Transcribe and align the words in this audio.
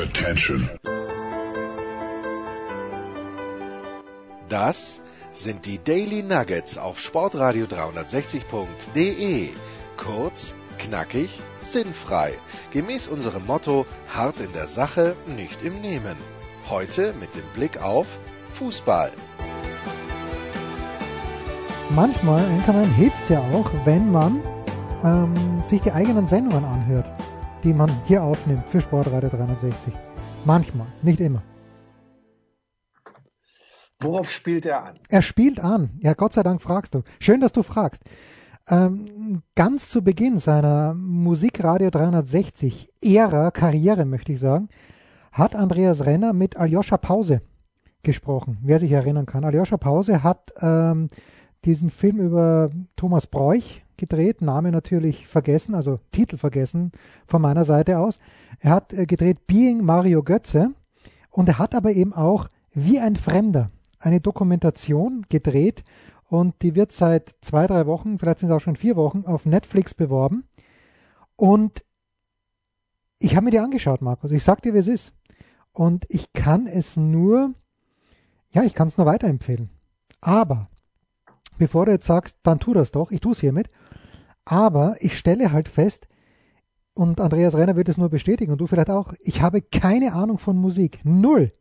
Attention. 0.00 0.70
Das 4.48 5.02
sind 5.30 5.66
die 5.66 5.78
Daily 5.78 6.22
Nuggets 6.22 6.78
auf 6.78 6.98
Sportradio 6.98 7.66
360.de. 7.66 9.50
Kurz, 9.98 10.54
knackig, 10.78 11.42
sinnfrei. 11.60 12.32
Gemäß 12.70 13.08
unserem 13.08 13.44
Motto: 13.44 13.84
hart 14.08 14.40
in 14.40 14.54
der 14.54 14.68
Sache, 14.68 15.16
nicht 15.26 15.62
im 15.62 15.82
Nehmen. 15.82 16.16
Heute 16.70 17.12
mit 17.20 17.34
dem 17.34 17.46
Blick 17.52 17.82
auf 17.82 18.06
Fußball. 18.54 19.12
Manchmal, 21.90 22.48
Enkermann, 22.48 22.90
hilft 22.94 23.22
es 23.24 23.28
ja 23.28 23.40
auch, 23.52 23.70
wenn 23.84 24.10
man 24.10 24.42
ähm, 25.04 25.62
sich 25.62 25.82
die 25.82 25.92
eigenen 25.92 26.24
Sendungen 26.24 26.64
anhört, 26.64 27.06
die 27.64 27.74
man 27.74 28.02
hier 28.04 28.22
aufnimmt 28.22 28.68
für 28.68 28.80
Sportradio 28.80 29.28
360. 29.28 29.92
Manchmal, 30.44 30.86
nicht 31.02 31.20
immer. 31.20 31.42
Worauf 34.00 34.30
spielt 34.30 34.64
er 34.64 34.84
an? 34.84 34.98
Er 35.08 35.20
spielt 35.20 35.60
an. 35.60 35.90
Ja, 36.00 36.14
Gott 36.14 36.32
sei 36.32 36.42
Dank 36.42 36.62
fragst 36.62 36.94
du. 36.94 37.02
Schön, 37.18 37.40
dass 37.40 37.52
du 37.52 37.62
fragst. 37.62 38.02
Ähm, 38.68 39.42
ganz 39.54 39.90
zu 39.90 40.02
Beginn 40.02 40.38
seiner 40.38 40.94
Musikradio 40.94 41.90
360 41.90 42.90
Ära, 43.02 43.50
Karriere 43.50 44.06
möchte 44.06 44.32
ich 44.32 44.40
sagen, 44.40 44.68
hat 45.32 45.54
Andreas 45.54 46.06
Renner 46.06 46.32
mit 46.32 46.56
Aljoscha 46.56 46.96
Pause 46.96 47.42
gesprochen, 48.02 48.58
wer 48.62 48.78
sich 48.78 48.92
erinnern 48.92 49.26
kann. 49.26 49.44
Aljoscha 49.44 49.76
Pause 49.76 50.22
hat 50.22 50.52
ähm, 50.60 51.10
diesen 51.64 51.90
Film 51.90 52.20
über 52.20 52.70
Thomas 52.96 53.26
Bräuch 53.26 53.82
gedreht, 54.00 54.42
Name 54.42 54.72
natürlich 54.72 55.28
vergessen, 55.28 55.76
also 55.76 56.00
Titel 56.10 56.36
vergessen 56.36 56.90
von 57.26 57.40
meiner 57.40 57.64
Seite 57.64 58.00
aus. 58.00 58.18
Er 58.58 58.72
hat 58.72 58.92
äh, 58.92 59.06
gedreht 59.06 59.46
Being 59.46 59.84
Mario 59.84 60.24
Götze 60.24 60.74
und 61.30 61.48
er 61.48 61.58
hat 61.58 61.76
aber 61.76 61.92
eben 61.92 62.12
auch 62.12 62.48
Wie 62.72 62.98
ein 62.98 63.14
Fremder 63.14 63.70
eine 64.00 64.20
Dokumentation 64.20 65.26
gedreht 65.28 65.84
und 66.30 66.62
die 66.62 66.76
wird 66.76 66.92
seit 66.92 67.34
zwei, 67.40 67.66
drei 67.66 67.86
Wochen, 67.86 68.18
vielleicht 68.18 68.38
sind 68.38 68.50
es 68.50 68.54
auch 68.54 68.60
schon 68.60 68.76
vier 68.76 68.94
Wochen, 68.94 69.24
auf 69.26 69.46
Netflix 69.46 69.94
beworben. 69.94 70.44
Und 71.34 71.84
ich 73.18 73.34
habe 73.34 73.46
mir 73.46 73.50
die 73.50 73.58
angeschaut, 73.58 74.00
Markus. 74.00 74.30
Ich 74.30 74.44
sag 74.44 74.62
dir, 74.62 74.72
wie 74.72 74.78
es 74.78 74.86
ist. 74.86 75.12
Und 75.72 76.06
ich 76.08 76.32
kann 76.32 76.68
es 76.68 76.96
nur, 76.96 77.54
ja, 78.50 78.62
ich 78.62 78.74
kann 78.74 78.86
es 78.86 78.96
nur 78.96 79.06
weiterempfehlen. 79.06 79.70
Aber, 80.20 80.68
bevor 81.58 81.86
du 81.86 81.92
jetzt 81.92 82.06
sagst, 82.06 82.36
dann 82.44 82.60
tu 82.60 82.74
das 82.74 82.92
doch, 82.92 83.10
ich 83.10 83.20
tue 83.20 83.32
es 83.32 83.40
hiermit. 83.40 83.68
Aber 84.50 84.96
ich 84.98 85.16
stelle 85.16 85.52
halt 85.52 85.68
fest, 85.68 86.08
und 86.92 87.20
Andreas 87.20 87.54
Renner 87.54 87.76
wird 87.76 87.88
es 87.88 87.98
nur 87.98 88.08
bestätigen 88.08 88.50
und 88.50 88.60
du 88.60 88.66
vielleicht 88.66 88.90
auch, 88.90 89.14
ich 89.20 89.42
habe 89.42 89.62
keine 89.62 90.12
Ahnung 90.12 90.38
von 90.38 90.56
Musik. 90.56 90.98
Null. 91.04 91.52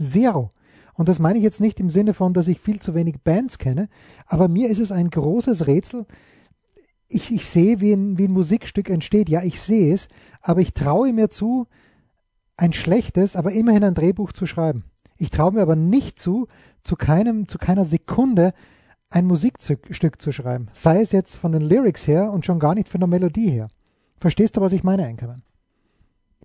Zero. 0.00 0.50
Und 0.94 1.08
das 1.08 1.18
meine 1.18 1.38
ich 1.38 1.44
jetzt 1.44 1.60
nicht 1.60 1.80
im 1.80 1.90
Sinne 1.90 2.14
von, 2.14 2.32
dass 2.32 2.46
ich 2.46 2.60
viel 2.60 2.80
zu 2.80 2.94
wenig 2.94 3.22
Bands 3.24 3.58
kenne, 3.58 3.88
aber 4.26 4.46
mir 4.46 4.70
ist 4.70 4.78
es 4.78 4.92
ein 4.92 5.10
großes 5.10 5.66
Rätsel. 5.66 6.06
Ich, 7.08 7.32
ich 7.32 7.44
sehe, 7.48 7.80
wie 7.80 7.92
ein, 7.92 8.16
wie 8.18 8.28
ein 8.28 8.32
Musikstück 8.32 8.88
entsteht. 8.88 9.28
Ja, 9.28 9.42
ich 9.42 9.60
sehe 9.60 9.92
es, 9.92 10.06
aber 10.40 10.60
ich 10.60 10.74
traue 10.74 11.12
mir 11.12 11.28
zu, 11.28 11.66
ein 12.56 12.72
schlechtes, 12.72 13.34
aber 13.34 13.50
immerhin 13.50 13.82
ein 13.82 13.94
Drehbuch 13.94 14.30
zu 14.30 14.46
schreiben. 14.46 14.84
Ich 15.18 15.30
traue 15.30 15.52
mir 15.52 15.62
aber 15.62 15.74
nicht 15.74 16.20
zu, 16.20 16.46
zu 16.84 16.94
keinem, 16.94 17.48
zu 17.48 17.58
keiner 17.58 17.84
Sekunde 17.84 18.54
ein 19.12 19.26
Musikstück 19.26 20.20
zu 20.20 20.32
schreiben. 20.32 20.68
Sei 20.72 21.00
es 21.00 21.12
jetzt 21.12 21.36
von 21.36 21.52
den 21.52 21.62
Lyrics 21.62 22.06
her 22.06 22.30
und 22.32 22.46
schon 22.46 22.58
gar 22.58 22.74
nicht 22.74 22.88
von 22.88 23.00
der 23.00 23.08
Melodie 23.08 23.50
her. 23.50 23.68
Verstehst 24.18 24.56
du, 24.56 24.60
was 24.60 24.72
ich 24.72 24.82
meine, 24.82 25.06
Enkermann? 25.06 25.42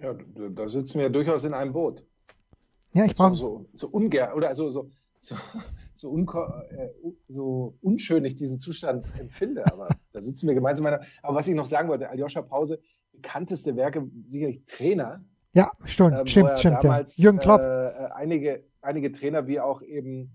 Ja, 0.01 0.13
da 0.49 0.67
sitzen 0.67 0.99
wir 0.99 1.09
durchaus 1.09 1.43
in 1.43 1.53
einem 1.53 1.73
Boot. 1.73 2.05
Ja, 2.93 3.05
ich 3.05 3.15
brauche. 3.15 3.35
So, 3.35 3.65
so, 3.73 3.88
so 3.88 3.88
ungern 3.88 4.33
oder 4.33 4.53
so, 4.53 4.69
so, 4.69 4.89
so, 5.19 5.35
so, 5.93 6.17
äh, 6.17 6.89
so 7.27 7.75
unschön 7.81 8.25
ich 8.25 8.35
diesen 8.35 8.59
Zustand 8.59 9.07
empfinde, 9.19 9.66
aber 9.72 9.89
da 10.11 10.22
sitzen 10.22 10.47
wir 10.47 10.53
gemeinsam. 10.53 10.83
Meiner, 10.83 11.01
aber 11.22 11.35
was 11.35 11.47
ich 11.47 11.56
noch 11.56 11.66
sagen 11.66 11.89
wollte, 11.89 12.09
Aljoscha 12.09 12.41
Pause, 12.41 12.79
bekannteste 13.13 13.75
Werke, 13.75 14.07
sicherlich 14.27 14.66
Trainer. 14.66 15.23
Ja, 15.53 15.72
stimmt, 15.85 16.16
ähm, 16.19 16.27
stimmt, 16.27 16.59
stimmt. 16.59 16.83
Damals, 16.83 17.17
ja. 17.17 17.23
Jürgen 17.23 17.39
Klopp. 17.39 17.61
Äh, 17.61 17.88
äh, 17.88 18.11
einige, 18.13 18.63
einige 18.81 19.11
Trainer, 19.11 19.47
wie 19.47 19.59
auch 19.59 19.81
eben 19.81 20.31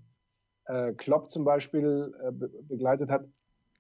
äh, 0.67 0.93
Klopp 0.93 1.31
zum 1.31 1.45
Beispiel, 1.45 2.15
äh, 2.27 2.33
be 2.33 2.51
begleitet 2.69 3.11
hat. 3.11 3.25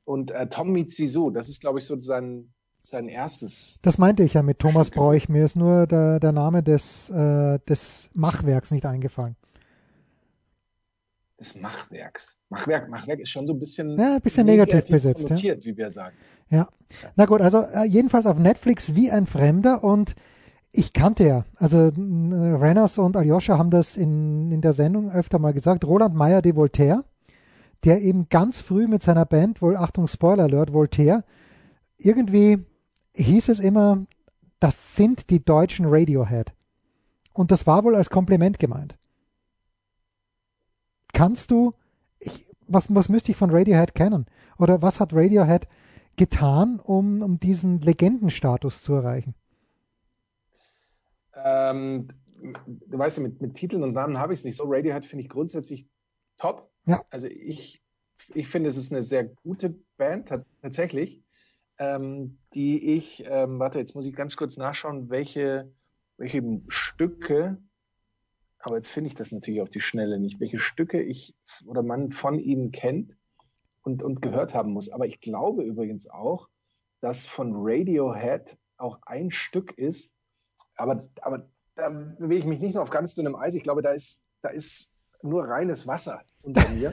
Und 0.04 0.30
äh, 0.30 0.48
Tom 0.48 0.72
Mitsizou, 0.72 1.30
das 1.30 1.48
ist, 1.48 1.60
glaube 1.60 1.78
ich, 1.78 1.84
so 1.84 1.98
sein, 1.98 2.52
sein 2.80 3.08
erstes. 3.08 3.78
Das 3.82 3.98
meinte 3.98 4.22
ich 4.24 4.34
ja 4.34 4.42
mit 4.42 4.58
Thomas 4.58 4.88
Stück. 4.88 4.98
Bräuch. 4.98 5.28
Mir 5.28 5.44
ist 5.44 5.56
nur 5.56 5.86
der, 5.86 6.18
der 6.18 6.32
Name 6.32 6.62
des, 6.62 7.08
äh, 7.10 7.58
des 7.60 8.10
Machwerks 8.14 8.70
nicht 8.70 8.84
eingefallen. 8.84 9.36
Des 11.38 11.54
Machwerks. 11.54 12.36
Machwerk, 12.50 12.88
Machwerk 12.88 13.20
ist 13.20 13.30
schon 13.30 13.46
so 13.46 13.52
ein 13.52 13.58
bisschen, 13.58 13.98
ja, 13.98 14.16
ein 14.16 14.20
bisschen 14.20 14.46
negativ, 14.46 14.74
negativ 14.74 14.92
besetzt. 14.92 15.30
Notiert, 15.30 15.64
ja. 15.64 15.70
wie 15.70 15.76
wir 15.76 15.90
sagen. 15.90 16.16
Ja. 16.50 16.68
Na 17.16 17.26
gut, 17.26 17.40
also 17.40 17.60
äh, 17.60 17.84
jedenfalls 17.86 18.26
auf 18.26 18.38
Netflix 18.38 18.94
wie 18.94 19.10
ein 19.10 19.26
Fremder 19.26 19.82
und 19.82 20.14
ich 20.72 20.94
kannte 20.94 21.26
ja, 21.26 21.44
also 21.56 21.88
Renners 21.94 22.96
und 22.96 23.14
Aljoscha 23.16 23.58
haben 23.58 23.70
das 23.70 23.94
in, 23.94 24.50
in 24.50 24.62
der 24.62 24.72
Sendung 24.72 25.10
öfter 25.10 25.38
mal 25.38 25.52
gesagt. 25.52 25.84
Roland 25.84 26.14
Meyer 26.14 26.40
de 26.40 26.56
Voltaire, 26.56 27.04
der 27.84 28.00
eben 28.00 28.28
ganz 28.30 28.62
früh 28.62 28.86
mit 28.86 29.02
seiner 29.02 29.26
Band, 29.26 29.60
wohl 29.60 29.76
Achtung, 29.76 30.08
Spoiler 30.08 30.44
Alert, 30.44 30.72
Voltaire, 30.72 31.24
irgendwie 31.98 32.64
hieß 33.14 33.50
es 33.50 33.60
immer, 33.60 34.06
das 34.60 34.96
sind 34.96 35.28
die 35.28 35.44
deutschen 35.44 35.86
Radiohead. 35.86 36.54
Und 37.34 37.50
das 37.50 37.66
war 37.66 37.84
wohl 37.84 37.94
als 37.94 38.08
Kompliment 38.08 38.58
gemeint. 38.58 38.96
Kannst 41.12 41.50
du, 41.50 41.74
ich, 42.18 42.48
was, 42.66 42.86
was 42.94 43.10
müsste 43.10 43.32
ich 43.32 43.36
von 43.36 43.50
Radiohead 43.50 43.94
kennen? 43.94 44.24
Oder 44.58 44.80
was 44.80 45.00
hat 45.00 45.12
Radiohead 45.12 45.68
getan, 46.16 46.80
um, 46.80 47.20
um 47.20 47.38
diesen 47.38 47.80
Legendenstatus 47.80 48.80
zu 48.80 48.94
erreichen? 48.94 49.34
Ähm, 51.72 52.08
du 52.66 52.98
weißt 52.98 53.18
ja, 53.18 53.22
mit, 53.22 53.40
mit 53.40 53.54
Titeln 53.54 53.82
und 53.82 53.92
Namen 53.92 54.18
habe 54.18 54.32
ich 54.32 54.40
es 54.40 54.44
nicht 54.44 54.56
so. 54.56 54.64
Radiohead 54.66 55.04
finde 55.04 55.24
ich 55.24 55.28
grundsätzlich 55.28 55.88
top. 56.38 56.70
Ja. 56.86 57.00
Also 57.10 57.28
ich, 57.28 57.82
ich 58.34 58.48
finde, 58.48 58.68
es 58.68 58.76
ist 58.76 58.92
eine 58.92 59.02
sehr 59.02 59.24
gute 59.24 59.78
Band, 59.96 60.32
tatsächlich 60.60 61.22
ähm, 61.78 62.38
die 62.54 62.96
ich, 62.96 63.24
ähm, 63.26 63.58
warte, 63.58 63.78
jetzt 63.78 63.94
muss 63.94 64.06
ich 64.06 64.14
ganz 64.14 64.36
kurz 64.36 64.56
nachschauen, 64.56 65.10
welche, 65.10 65.72
welche 66.16 66.42
Stücke, 66.68 67.58
aber 68.58 68.76
jetzt 68.76 68.90
finde 68.90 69.08
ich 69.08 69.14
das 69.14 69.32
natürlich 69.32 69.60
auf 69.60 69.70
die 69.70 69.80
Schnelle 69.80 70.18
nicht, 70.20 70.38
welche 70.38 70.58
Stücke 70.58 71.02
ich 71.02 71.34
oder 71.66 71.82
man 71.82 72.12
von 72.12 72.38
ihnen 72.38 72.70
kennt 72.70 73.16
und, 73.82 74.02
und 74.04 74.22
gehört 74.22 74.54
haben 74.54 74.72
muss. 74.72 74.90
Aber 74.90 75.06
ich 75.06 75.20
glaube 75.20 75.64
übrigens 75.64 76.08
auch, 76.08 76.48
dass 77.00 77.26
von 77.26 77.52
Radiohead 77.56 78.56
auch 78.76 79.00
ein 79.02 79.32
Stück 79.32 79.76
ist, 79.76 80.14
aber, 80.76 81.08
aber 81.20 81.50
da 81.74 81.88
bewege 81.88 82.40
ich 82.40 82.46
mich 82.46 82.60
nicht 82.60 82.74
nur 82.74 82.82
auf 82.82 82.90
ganz 82.90 83.14
dünnem 83.14 83.36
Eis, 83.36 83.54
ich 83.54 83.62
glaube, 83.62 83.82
da 83.82 83.92
ist, 83.92 84.24
da 84.42 84.50
ist 84.50 84.92
nur 85.22 85.44
reines 85.44 85.86
Wasser 85.86 86.22
unter 86.42 86.68
mir. 86.68 86.92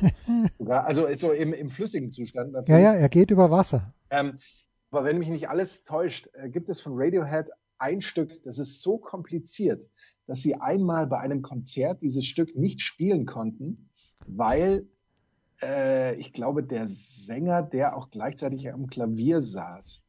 also 0.67 1.11
so 1.15 1.31
im, 1.31 1.53
im 1.53 1.69
flüssigen 1.69 2.11
Zustand 2.11 2.51
natürlich. 2.51 2.83
Ja, 2.83 2.93
ja, 2.93 2.99
er 2.99 3.09
geht 3.09 3.31
über 3.31 3.49
Wasser. 3.51 3.93
Ähm, 4.09 4.39
aber 4.91 5.03
wenn 5.03 5.17
mich 5.17 5.29
nicht 5.29 5.49
alles 5.49 5.83
täuscht, 5.83 6.29
äh, 6.33 6.49
gibt 6.49 6.69
es 6.69 6.81
von 6.81 6.93
Radiohead 6.95 7.49
ein 7.77 8.01
Stück, 8.01 8.43
das 8.43 8.59
ist 8.59 8.81
so 8.81 8.97
kompliziert, 8.97 9.89
dass 10.27 10.41
sie 10.41 10.55
einmal 10.55 11.07
bei 11.07 11.19
einem 11.19 11.41
Konzert 11.41 12.01
dieses 12.01 12.25
Stück 12.25 12.55
nicht 12.55 12.81
spielen 12.81 13.25
konnten, 13.25 13.89
weil 14.27 14.87
äh, 15.61 16.15
ich 16.15 16.33
glaube, 16.33 16.63
der 16.63 16.87
Sänger, 16.87 17.63
der 17.63 17.95
auch 17.95 18.09
gleichzeitig 18.09 18.71
am 18.71 18.87
Klavier 18.87 19.41
saß, 19.41 20.05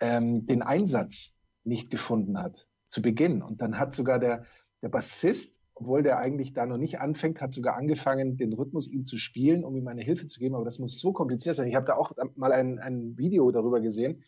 ähm, 0.00 0.46
den 0.46 0.62
Einsatz 0.62 1.36
nicht 1.64 1.90
gefunden 1.90 2.38
hat 2.38 2.66
zu 2.92 3.02
Beginn. 3.02 3.42
Und 3.42 3.62
dann 3.62 3.78
hat 3.78 3.94
sogar 3.94 4.18
der, 4.18 4.44
der 4.82 4.88
Bassist 4.88 5.62
obwohl 5.74 6.02
der 6.02 6.18
eigentlich 6.18 6.52
da 6.52 6.66
noch 6.66 6.76
nicht 6.76 7.00
anfängt, 7.00 7.40
hat 7.40 7.52
sogar 7.52 7.76
angefangen, 7.76 8.36
den 8.36 8.52
Rhythmus 8.52 8.88
ihm 8.88 9.04
zu 9.04 9.18
spielen, 9.18 9.64
um 9.64 9.74
ihm 9.74 9.88
eine 9.88 10.02
Hilfe 10.02 10.26
zu 10.26 10.38
geben. 10.38 10.54
Aber 10.54 10.64
das 10.64 10.78
muss 10.78 11.00
so 11.00 11.12
kompliziert 11.12 11.56
sein. 11.56 11.66
Ich 11.66 11.74
habe 11.74 11.86
da 11.86 11.94
auch 11.94 12.12
mal 12.36 12.52
ein, 12.52 12.78
ein 12.78 13.16
Video 13.16 13.50
darüber 13.50 13.80
gesehen. 13.80 14.22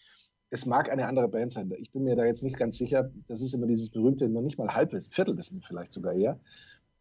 Es 0.50 0.67
mag 0.67 0.91
eine 0.91 1.06
andere 1.06 1.29
Band 1.29 1.53
sein. 1.53 1.73
Ich 1.79 1.93
bin 1.93 2.05
mir 2.05 2.17
da 2.17 2.25
jetzt 2.25 2.43
nicht 2.43 2.56
ganz 2.56 2.79
sicher. 2.79 3.11
Das 3.29 3.43
ist 3.43 3.53
immer 3.53 3.67
dieses 3.67 3.91
berühmte, 3.91 4.29
noch 4.29 4.43
nicht 4.43 4.59
mal 4.59 4.75
halbes, 4.75 5.09
Viertelwissen 5.09 5.62
vielleicht 5.62 5.93
sogar 5.93 6.15
eher. 6.15 6.41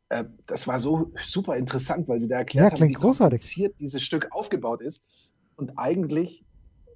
Äh, 0.10 0.26
das 0.46 0.68
war 0.68 0.80
so 0.80 1.12
super 1.26 1.56
interessant, 1.56 2.08
weil 2.08 2.20
sie 2.20 2.28
da 2.28 2.38
erklärt 2.38 2.74
ja, 2.74 2.80
haben, 2.80 2.90
wie 2.90 2.94
kompliziert 2.94 3.76
dieses 3.80 4.04
Stück 4.04 4.28
aufgebaut 4.32 4.82
ist. 4.82 5.04
Und 5.56 5.78
eigentlich 5.78 6.46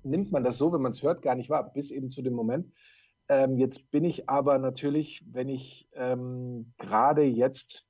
nimmt 0.04 0.32
man 0.32 0.44
das 0.44 0.58
so, 0.58 0.74
wenn 0.74 0.82
man 0.82 0.92
es 0.92 1.02
hört, 1.02 1.22
gar 1.22 1.36
nicht 1.36 1.50
wahr, 1.50 1.72
bis 1.74 1.92
eben 1.92 2.10
zu 2.10 2.22
dem 2.22 2.34
Moment, 2.34 2.72
ähm, 3.30 3.58
jetzt 3.58 3.92
bin 3.92 4.04
ich 4.04 4.30
aber 4.30 4.58
natürlich, 4.58 5.24
wenn 5.32 5.50
ich 5.50 5.88
ähm, 5.94 6.74
gerade 6.78 7.24
jetzt 7.24 7.86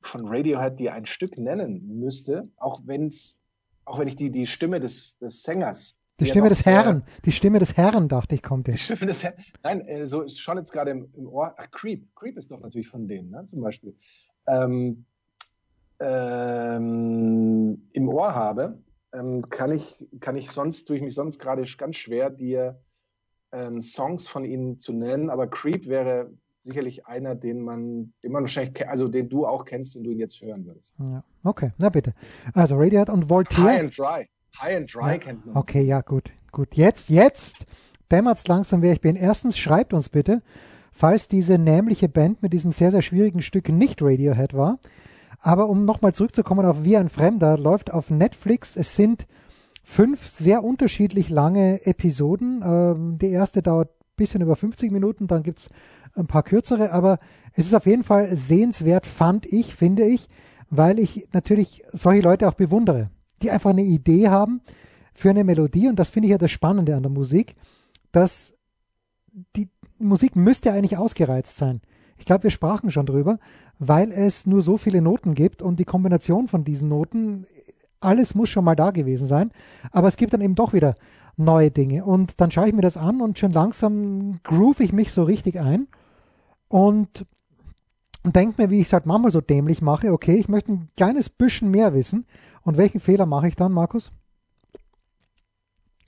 von 0.00 0.26
Radiohead 0.26 0.78
dir 0.78 0.94
ein 0.94 1.06
Stück 1.06 1.38
nennen 1.38 1.98
müsste, 1.98 2.42
auch 2.56 2.80
wenn's, 2.84 3.40
auch 3.84 3.98
wenn 3.98 4.08
ich 4.08 4.16
die, 4.16 4.30
die 4.30 4.46
Stimme 4.46 4.80
des, 4.80 5.18
des 5.18 5.42
Sängers 5.42 5.98
Die 6.18 6.26
Stimme 6.26 6.48
des 6.48 6.66
Herrn, 6.66 7.04
die 7.24 7.32
Stimme 7.32 7.58
des 7.58 7.76
Herrn, 7.76 8.08
dachte 8.08 8.34
ich, 8.34 8.42
kommt 8.42 8.68
jetzt. 8.68 8.78
Die 8.78 8.94
Stimme 8.96 9.06
des 9.06 9.22
Herrn. 9.22 9.34
Nein, 9.62 9.86
äh, 9.86 10.06
so 10.06 10.22
ist 10.22 10.40
schon 10.40 10.58
jetzt 10.58 10.72
gerade 10.72 10.90
im, 10.90 11.08
im, 11.14 11.28
Ohr. 11.28 11.54
Ach, 11.56 11.70
Creep. 11.70 12.14
Creep 12.14 12.36
ist 12.36 12.50
doch 12.50 12.60
natürlich 12.60 12.88
von 12.88 13.06
denen, 13.06 13.30
ne? 13.30 13.44
zum 13.46 13.60
Beispiel. 13.60 13.96
Ähm, 14.46 15.04
ähm, 16.00 17.88
Im 17.92 18.08
Ohr 18.08 18.34
habe, 18.34 18.78
ähm, 19.12 19.42
kann, 19.48 19.70
ich, 19.70 20.06
kann 20.20 20.36
ich 20.36 20.50
sonst, 20.50 20.86
tue 20.86 20.96
ich 20.96 21.02
mich 21.02 21.14
sonst 21.14 21.38
gerade 21.38 21.64
ganz 21.76 21.96
schwer, 21.96 22.30
dir 22.30 22.80
ähm, 23.52 23.80
Songs 23.80 24.28
von 24.28 24.44
ihnen 24.44 24.78
zu 24.78 24.92
nennen, 24.92 25.30
aber 25.30 25.46
Creep 25.46 25.86
wäre 25.86 26.30
sicherlich 26.60 27.06
einer, 27.06 27.34
den 27.34 27.60
man, 27.60 28.12
den 28.22 28.32
man 28.32 28.42
wahrscheinlich, 28.42 28.88
also 28.88 29.08
den 29.08 29.28
du 29.28 29.46
auch 29.46 29.64
kennst 29.64 29.96
und 29.96 30.04
du 30.04 30.10
ihn 30.10 30.18
jetzt 30.18 30.40
hören 30.40 30.64
würdest. 30.64 30.94
Ja, 30.98 31.20
okay, 31.42 31.72
na 31.78 31.88
bitte. 31.88 32.14
Also 32.54 32.76
Radiohead 32.76 33.10
und 33.10 33.28
Voltaire. 33.28 33.64
High 33.64 33.80
and 33.80 33.98
Dry. 33.98 34.28
High 34.60 34.76
and 34.76 34.94
Dry 34.94 35.12
ja, 35.12 35.18
kennt 35.18 35.46
man. 35.46 35.56
Okay, 35.56 35.82
ja, 35.82 36.00
gut, 36.02 36.32
gut. 36.52 36.74
Jetzt, 36.74 37.08
jetzt 37.08 37.66
dämmert's 38.10 38.46
langsam, 38.46 38.82
wer 38.82 38.92
ich 38.92 39.00
bin. 39.00 39.16
Erstens 39.16 39.58
schreibt 39.58 39.92
uns 39.92 40.08
bitte, 40.08 40.42
falls 40.92 41.26
diese 41.26 41.58
nämliche 41.58 42.08
Band 42.08 42.42
mit 42.42 42.52
diesem 42.52 42.70
sehr, 42.70 42.90
sehr 42.90 43.02
schwierigen 43.02 43.42
Stück 43.42 43.68
nicht 43.70 44.02
Radiohead 44.02 44.54
war. 44.54 44.78
Aber 45.40 45.68
um 45.68 45.84
nochmal 45.84 46.14
zurückzukommen 46.14 46.64
auf 46.64 46.84
Wie 46.84 46.96
ein 46.96 47.08
Fremder, 47.08 47.58
läuft 47.58 47.92
auf 47.92 48.10
Netflix. 48.10 48.76
Es 48.76 48.94
sind 48.94 49.26
fünf 49.82 50.28
sehr 50.28 50.64
unterschiedlich 50.64 51.28
lange 51.28 51.84
Episoden. 51.86 52.62
Ähm, 52.64 53.18
die 53.18 53.30
erste 53.30 53.62
dauert 53.62 53.90
ein 53.90 54.16
bisschen 54.16 54.42
über 54.42 54.56
50 54.56 54.90
Minuten, 54.92 55.26
dann 55.26 55.42
gibt's 55.42 55.70
ein 56.14 56.26
paar 56.26 56.42
kürzere, 56.42 56.92
aber 56.92 57.18
es 57.54 57.66
ist 57.66 57.74
auf 57.74 57.86
jeden 57.86 58.04
Fall 58.04 58.36
sehenswert, 58.36 59.06
fand 59.06 59.46
ich, 59.46 59.74
finde 59.74 60.04
ich, 60.04 60.28
weil 60.70 60.98
ich 60.98 61.28
natürlich 61.32 61.82
solche 61.88 62.22
Leute 62.22 62.48
auch 62.48 62.54
bewundere, 62.54 63.10
die 63.42 63.50
einfach 63.50 63.70
eine 63.70 63.82
Idee 63.82 64.28
haben 64.28 64.60
für 65.14 65.30
eine 65.30 65.44
Melodie 65.44 65.88
und 65.88 65.98
das 65.98 66.10
finde 66.10 66.26
ich 66.26 66.32
ja 66.32 66.38
das 66.38 66.50
Spannende 66.50 66.96
an 66.96 67.02
der 67.02 67.12
Musik, 67.12 67.54
dass 68.12 68.54
die 69.56 69.68
Musik 69.98 70.36
müsste 70.36 70.72
eigentlich 70.72 70.96
ausgereizt 70.96 71.56
sein. 71.56 71.80
Ich 72.18 72.26
glaube, 72.26 72.44
wir 72.44 72.50
sprachen 72.50 72.90
schon 72.90 73.06
drüber, 73.06 73.38
weil 73.78 74.12
es 74.12 74.46
nur 74.46 74.62
so 74.62 74.76
viele 74.76 75.02
Noten 75.02 75.34
gibt 75.34 75.62
und 75.62 75.78
die 75.80 75.84
Kombination 75.84 76.46
von 76.48 76.64
diesen 76.64 76.88
Noten, 76.88 77.46
alles 78.02 78.34
muss 78.34 78.48
schon 78.48 78.64
mal 78.64 78.76
da 78.76 78.90
gewesen 78.90 79.26
sein, 79.26 79.50
aber 79.90 80.08
es 80.08 80.16
gibt 80.16 80.32
dann 80.32 80.40
eben 80.40 80.54
doch 80.54 80.72
wieder 80.72 80.94
neue 81.36 81.70
Dinge 81.70 82.04
und 82.04 82.40
dann 82.40 82.50
schaue 82.50 82.68
ich 82.68 82.74
mir 82.74 82.82
das 82.82 82.96
an 82.96 83.20
und 83.20 83.38
schon 83.38 83.52
langsam 83.52 84.40
groove 84.42 84.80
ich 84.80 84.92
mich 84.92 85.12
so 85.12 85.22
richtig 85.22 85.58
ein 85.60 85.88
und 86.68 87.26
denke 88.24 88.62
mir, 88.62 88.70
wie 88.70 88.80
ich 88.80 88.86
es 88.86 88.92
halt 88.92 89.06
manchmal 89.06 89.30
so 89.30 89.40
dämlich 89.40 89.82
mache, 89.82 90.12
okay, 90.12 90.36
ich 90.36 90.48
möchte 90.48 90.72
ein 90.72 90.90
kleines 90.96 91.28
bisschen 91.28 91.70
mehr 91.70 91.94
wissen. 91.94 92.26
Und 92.62 92.76
welchen 92.76 93.00
Fehler 93.00 93.26
mache 93.26 93.48
ich 93.48 93.56
dann, 93.56 93.72
Markus? 93.72 94.10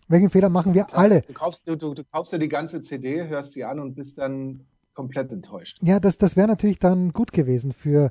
Welchen 0.07 0.31
Fehler 0.31 0.49
machen 0.49 0.75
wir 0.75 0.85
Klar, 0.85 1.01
alle? 1.01 1.23
Du 1.23 1.33
kaufst, 1.33 1.67
du, 1.67 1.77
du, 1.77 1.95
du 1.95 2.05
kaufst 2.05 2.33
ja 2.33 2.39
die 2.39 2.49
ganze 2.49 2.83
CD, 2.83 3.27
hörst 3.27 3.53
sie 3.53 3.65
an 3.65 3.81
und 3.81 3.95
bist 3.95 4.19
dann 4.19 4.67
komplett 4.93 5.33
enttäuscht. 5.33 5.79
Ja, 5.83 5.99
das, 5.99 6.19
das 6.19 6.37
wäre 6.37 6.47
natürlich 6.47 6.79
dann 6.79 7.13
gut 7.13 7.33
gewesen 7.33 7.73
für 7.73 8.11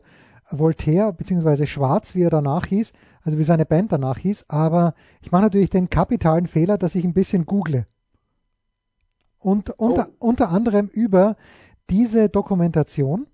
Voltaire, 0.60 1.14
beziehungsweise 1.14 1.68
Schwarz, 1.68 2.16
wie 2.16 2.24
er 2.24 2.30
danach 2.30 2.66
hieß, 2.66 2.94
also 3.24 3.38
wie 3.38 3.44
seine 3.44 3.66
Band 3.66 3.92
danach 3.92 4.18
hieß. 4.18 4.46
Aber 4.48 4.94
ich 5.22 5.32
mache 5.32 5.44
natürlich 5.44 5.70
den 5.70 5.90
kapitalen 5.90 6.48
Fehler, 6.48 6.78
dass 6.78 6.96
ich 6.96 7.04
ein 7.04 7.14
bisschen 7.14 7.46
google. 7.46 7.86
Und 9.40 9.72
unter, 9.72 10.08
oh. 10.20 10.28
unter 10.28 10.50
anderem 10.50 10.88
über 10.88 11.36
diese 11.90 12.30
Dokumentation 12.30 13.28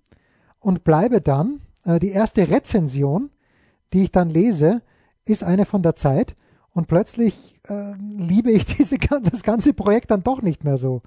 und 0.58 0.84
bleibe 0.84 1.20
dann, 1.20 1.60
äh, 1.84 1.98
die 1.98 2.10
erste 2.10 2.50
Rezension, 2.50 3.30
die 3.92 4.04
ich 4.04 4.12
dann 4.12 4.28
lese, 4.28 4.82
ist 5.24 5.44
eine 5.44 5.64
von 5.64 5.82
der 5.82 5.96
Zeit 5.96 6.34
und 6.72 6.86
plötzlich 6.86 7.60
äh, 7.68 7.94
liebe 7.98 8.50
ich 8.50 8.64
diese, 8.76 8.98
das 8.98 9.42
ganze 9.42 9.72
Projekt 9.72 10.10
dann 10.10 10.22
doch 10.22 10.42
nicht 10.42 10.64
mehr 10.64 10.78
so. 10.78 11.02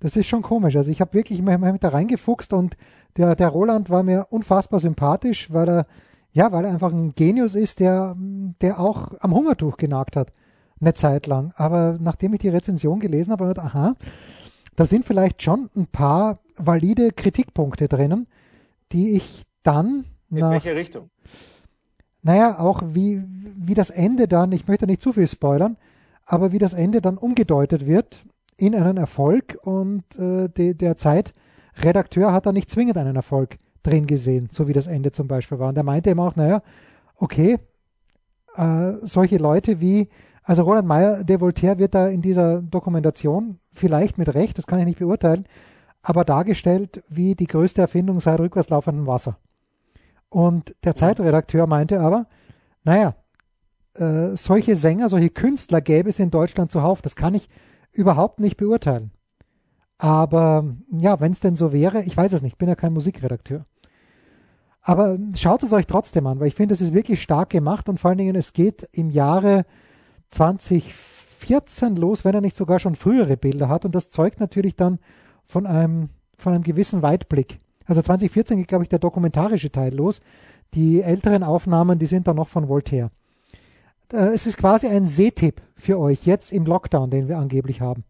Das 0.00 0.16
ist 0.16 0.26
schon 0.26 0.42
komisch. 0.42 0.76
Also 0.76 0.90
ich 0.90 1.00
habe 1.00 1.14
wirklich 1.14 1.40
mal 1.42 1.58
mit 1.58 1.82
da 1.82 1.88
reingefuchst 1.88 2.52
und 2.52 2.76
der, 3.16 3.34
der 3.34 3.48
Roland 3.48 3.88
war 3.88 4.02
mir 4.02 4.26
unfassbar 4.30 4.80
sympathisch, 4.80 5.52
weil 5.52 5.68
er, 5.68 5.86
ja, 6.32 6.52
weil 6.52 6.64
er 6.64 6.72
einfach 6.72 6.92
ein 6.92 7.14
Genius 7.14 7.54
ist, 7.54 7.80
der, 7.80 8.14
der 8.60 8.78
auch 8.78 9.12
am 9.20 9.34
Hungertuch 9.34 9.76
genagt 9.76 10.16
hat. 10.16 10.32
Eine 10.78 10.92
Zeit 10.92 11.26
lang. 11.26 11.54
Aber 11.56 11.96
nachdem 11.98 12.34
ich 12.34 12.40
die 12.40 12.50
Rezension 12.50 13.00
gelesen 13.00 13.32
habe, 13.32 13.44
habe 13.44 13.52
ich 13.52 13.56
gedacht, 13.56 13.74
aha, 13.74 13.94
da 14.76 14.84
sind 14.84 15.06
vielleicht 15.06 15.42
schon 15.42 15.70
ein 15.74 15.86
paar 15.86 16.40
valide 16.56 17.12
Kritikpunkte 17.12 17.88
drinnen, 17.88 18.26
die 18.92 19.12
ich 19.12 19.44
dann. 19.62 20.04
In 20.30 20.38
nach, 20.40 20.50
welche 20.50 20.76
Richtung? 20.76 21.08
Naja, 22.22 22.58
auch 22.58 22.82
wie, 22.84 23.24
wie 23.56 23.72
das 23.72 23.88
Ende 23.88 24.28
dann, 24.28 24.52
ich 24.52 24.68
möchte 24.68 24.86
nicht 24.86 25.00
zu 25.00 25.14
viel 25.14 25.26
spoilern, 25.26 25.78
aber 26.26 26.52
wie 26.52 26.58
das 26.58 26.74
Ende 26.74 27.00
dann 27.00 27.16
umgedeutet 27.16 27.86
wird 27.86 28.18
in 28.56 28.74
einen 28.74 28.96
Erfolg 28.96 29.58
und 29.62 30.04
äh, 30.18 30.48
de, 30.48 30.74
der 30.74 30.96
Zeitredakteur 30.96 32.32
hat 32.32 32.46
da 32.46 32.52
nicht 32.52 32.70
zwingend 32.70 32.96
einen 32.96 33.16
Erfolg 33.16 33.56
drin 33.82 34.06
gesehen, 34.06 34.48
so 34.50 34.66
wie 34.68 34.72
das 34.72 34.86
Ende 34.86 35.12
zum 35.12 35.28
Beispiel 35.28 35.58
war. 35.58 35.68
Und 35.68 35.76
er 35.76 35.84
meinte 35.84 36.10
eben 36.10 36.20
auch, 36.20 36.36
naja, 36.36 36.62
okay, 37.16 37.58
äh, 38.56 38.92
solche 39.02 39.36
Leute 39.36 39.80
wie, 39.80 40.08
also 40.42 40.62
Roland 40.62 40.88
Meyer 40.88 41.24
de 41.24 41.40
Voltaire 41.40 41.78
wird 41.78 41.94
da 41.94 42.08
in 42.08 42.22
dieser 42.22 42.62
Dokumentation 42.62 43.58
vielleicht 43.72 44.18
mit 44.18 44.34
Recht, 44.34 44.58
das 44.58 44.66
kann 44.66 44.78
ich 44.78 44.86
nicht 44.86 44.98
beurteilen, 44.98 45.44
aber 46.02 46.24
dargestellt, 46.24 47.02
wie 47.08 47.34
die 47.34 47.46
größte 47.46 47.80
Erfindung 47.80 48.20
sei 48.20 48.36
rückwärts 48.36 48.70
laufendem 48.70 49.06
Wasser. 49.06 49.38
Und 50.28 50.74
der 50.84 50.94
Zeitredakteur 50.94 51.66
meinte 51.66 52.00
aber, 52.00 52.26
naja, 52.84 53.14
äh, 53.94 54.36
solche 54.36 54.76
Sänger, 54.76 55.08
solche 55.08 55.30
Künstler 55.30 55.80
gäbe 55.80 56.10
es 56.10 56.18
in 56.18 56.30
Deutschland 56.30 56.70
zuhauf. 56.70 57.02
Das 57.02 57.16
kann 57.16 57.34
ich 57.34 57.48
überhaupt 57.96 58.40
nicht 58.40 58.56
beurteilen. 58.56 59.10
Aber 59.98 60.64
ja, 60.92 61.20
wenn 61.20 61.32
es 61.32 61.40
denn 61.40 61.56
so 61.56 61.72
wäre, 61.72 62.02
ich 62.02 62.16
weiß 62.16 62.32
es 62.32 62.42
nicht, 62.42 62.58
bin 62.58 62.68
ja 62.68 62.74
kein 62.74 62.92
Musikredakteur. 62.92 63.64
Aber 64.82 65.18
schaut 65.34 65.62
es 65.62 65.72
euch 65.72 65.86
trotzdem 65.86 66.26
an, 66.26 66.38
weil 66.38 66.48
ich 66.48 66.54
finde, 66.54 66.74
es 66.74 66.80
ist 66.80 66.94
wirklich 66.94 67.20
stark 67.20 67.50
gemacht 67.50 67.88
und 67.88 67.98
vor 67.98 68.10
allen 68.10 68.18
Dingen, 68.18 68.36
es 68.36 68.52
geht 68.52 68.88
im 68.92 69.10
Jahre 69.10 69.64
2014 70.30 71.96
los, 71.96 72.24
wenn 72.24 72.34
er 72.34 72.40
nicht 72.40 72.56
sogar 72.56 72.78
schon 72.78 72.94
frühere 72.94 73.36
Bilder 73.36 73.68
hat. 73.68 73.84
Und 73.84 73.94
das 73.94 74.10
zeugt 74.10 74.38
natürlich 74.38 74.76
dann 74.76 74.98
von 75.44 75.66
einem, 75.66 76.10
von 76.36 76.52
einem 76.52 76.62
gewissen 76.62 77.02
Weitblick. 77.02 77.58
Also 77.86 78.02
2014 78.02 78.58
geht, 78.58 78.68
glaube 78.68 78.84
ich, 78.84 78.88
der 78.88 78.98
dokumentarische 78.98 79.72
Teil 79.72 79.94
los. 79.94 80.20
Die 80.74 81.00
älteren 81.00 81.42
Aufnahmen, 81.42 81.98
die 81.98 82.06
sind 82.06 82.28
dann 82.28 82.36
noch 82.36 82.48
von 82.48 82.68
Voltaire. 82.68 83.10
Äh, 84.12 84.34
es 84.34 84.46
ist 84.46 84.56
quasi 84.56 84.86
ein 84.86 85.04
Sehtipp 85.04 85.62
für 85.76 85.98
euch 85.98 86.26
jetzt 86.26 86.52
im 86.52 86.64
Lockdown, 86.64 87.10
den 87.10 87.28
wir 87.28 87.38
angeblich 87.38 87.80
haben. 87.80 88.04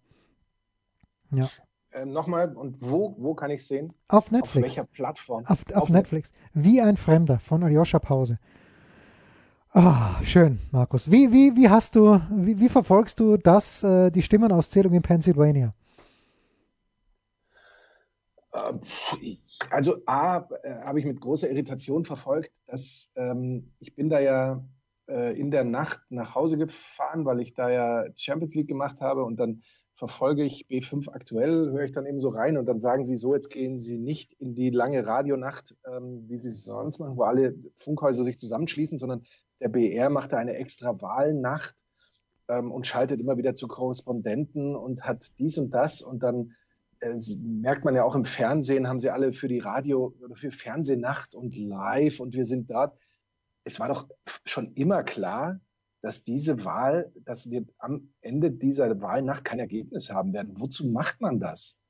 Ja. 1.31 1.49
Äh, 1.91 2.05
Nochmal, 2.05 2.55
und 2.55 2.77
wo, 2.81 3.15
wo 3.19 3.35
kann 3.35 3.51
ich 3.51 3.67
sehen? 3.67 3.93
Auf 4.09 4.31
Netflix. 4.31 4.57
Auf 4.57 4.63
welcher 4.63 4.85
Plattform? 4.85 5.47
Auf, 5.47 5.65
auf, 5.73 5.83
auf 5.83 5.89
Netflix. 5.89 6.33
Wie 6.53 6.81
ein 6.81 6.97
Fremder 6.97 7.39
von 7.39 7.63
Aljoscha 7.63 7.99
Pause. 7.99 8.37
Ah, 9.71 10.23
schön, 10.23 10.61
Markus. 10.71 11.11
Wie, 11.11 11.33
wie, 11.33 11.55
wie 11.55 11.69
hast 11.69 11.97
du, 11.97 12.21
wie, 12.31 12.59
wie 12.59 12.69
verfolgst 12.69 13.21
du 13.21 13.37
das, 13.37 13.83
äh, 13.83 14.11
die 14.11 14.23
Stimmenauszählung 14.23 14.95
in 14.95 15.03
Pennsylvania? 15.03 15.75
Ähm, 18.55 18.81
also 19.71 19.99
A, 20.07 20.49
äh, 20.63 20.77
habe 20.85 21.01
ich 21.01 21.05
mit 21.05 21.21
großer 21.21 21.51
Irritation 21.51 22.05
verfolgt, 22.05 22.53
dass 22.67 23.13
ähm, 23.17 23.71
ich 23.79 23.95
bin 23.95 24.09
da 24.09 24.21
ja 24.21 24.65
äh, 25.09 25.39
in 25.39 25.51
der 25.51 25.65
Nacht 25.65 26.01
nach 26.11 26.35
Hause 26.35 26.59
gefahren, 26.59 27.25
weil 27.25 27.41
ich 27.41 27.55
da 27.55 27.71
ja 27.71 28.05
Champions 28.17 28.55
League 28.55 28.69
gemacht 28.69 29.01
habe 29.01 29.25
und 29.25 29.37
dann 29.39 29.63
verfolge 29.95 30.45
ich 30.45 30.67
B5 30.69 31.11
aktuell, 31.11 31.71
höre 31.71 31.85
ich 31.85 31.93
dann 31.93 32.07
eben 32.07 32.19
so 32.19 32.29
rein 32.29 32.59
und 32.59 32.67
dann 32.67 32.81
sagen 32.81 33.05
sie 33.05 33.17
so, 33.17 33.35
jetzt 33.35 33.51
gehen 33.51 33.79
sie 33.79 33.99
nicht 33.99 34.35
in 34.35 34.55
die 34.55 34.71
lange 34.71 35.07
Radionacht, 35.07 35.75
ähm, 35.91 36.25
wie 36.29 36.37
sie 36.37 36.49
es 36.49 36.65
sonst 36.65 36.99
machen, 36.99 37.17
wo 37.17 37.23
alle 37.23 37.55
Funkhäuser 37.79 38.23
sich 38.23 38.39
zusammenschließen, 38.39 38.99
sondern 38.99 39.23
der 39.61 39.69
BR 39.69 40.11
macht 40.11 40.33
da 40.33 40.37
eine 40.37 40.55
extra 40.57 41.01
Wahlnacht 41.01 41.75
ähm, 42.49 42.71
und 42.71 42.87
schaltet 42.87 43.21
immer 43.21 43.39
wieder 43.39 43.55
zu 43.55 43.69
Korrespondenten 43.69 44.77
und 44.77 45.05
hat 45.05 45.39
dies 45.39 45.57
und 45.57 45.71
das 45.71 46.03
und 46.03 46.23
dann 46.23 46.53
äh, 47.01 47.15
merkt 47.43 47.85
man 47.87 47.95
ja 47.95 48.05
auch 48.05 48.15
im 48.15 48.27
Fernsehen, 48.27 48.89
haben 48.89 49.01
sie 49.01 49.11
alle 49.11 49.33
für 49.33 49.49
die 49.49 49.61
Radio 49.61 50.15
oder 50.21 50.37
für 50.37 50.51
Fernsehnacht 50.51 51.35
und 51.35 51.57
live 51.57 52.21
und 52.21 52.35
wir 52.35 52.45
sind 52.45 52.71
dort. 52.71 52.99
Es 53.67 53.81
war 53.81 53.89
doch 53.89 54.09
schon 54.45 54.73
immer 54.75 55.03
klar, 55.03 55.61
dass 56.01 56.23
diese 56.23 56.65
Wahl, 56.65 57.13
dass 57.25 57.51
wir 57.51 57.65
am 57.79 58.13
Ende 58.21 58.53
dieser 58.53 59.01
Wahlnacht 59.01 59.45
kein 59.45 59.59
Ergebnis 59.59 60.11
haben 60.11 60.33
werden. 60.33 60.53
Wozu 60.55 60.87
macht 60.87 61.21
man 61.21 61.41
das? 61.41 61.81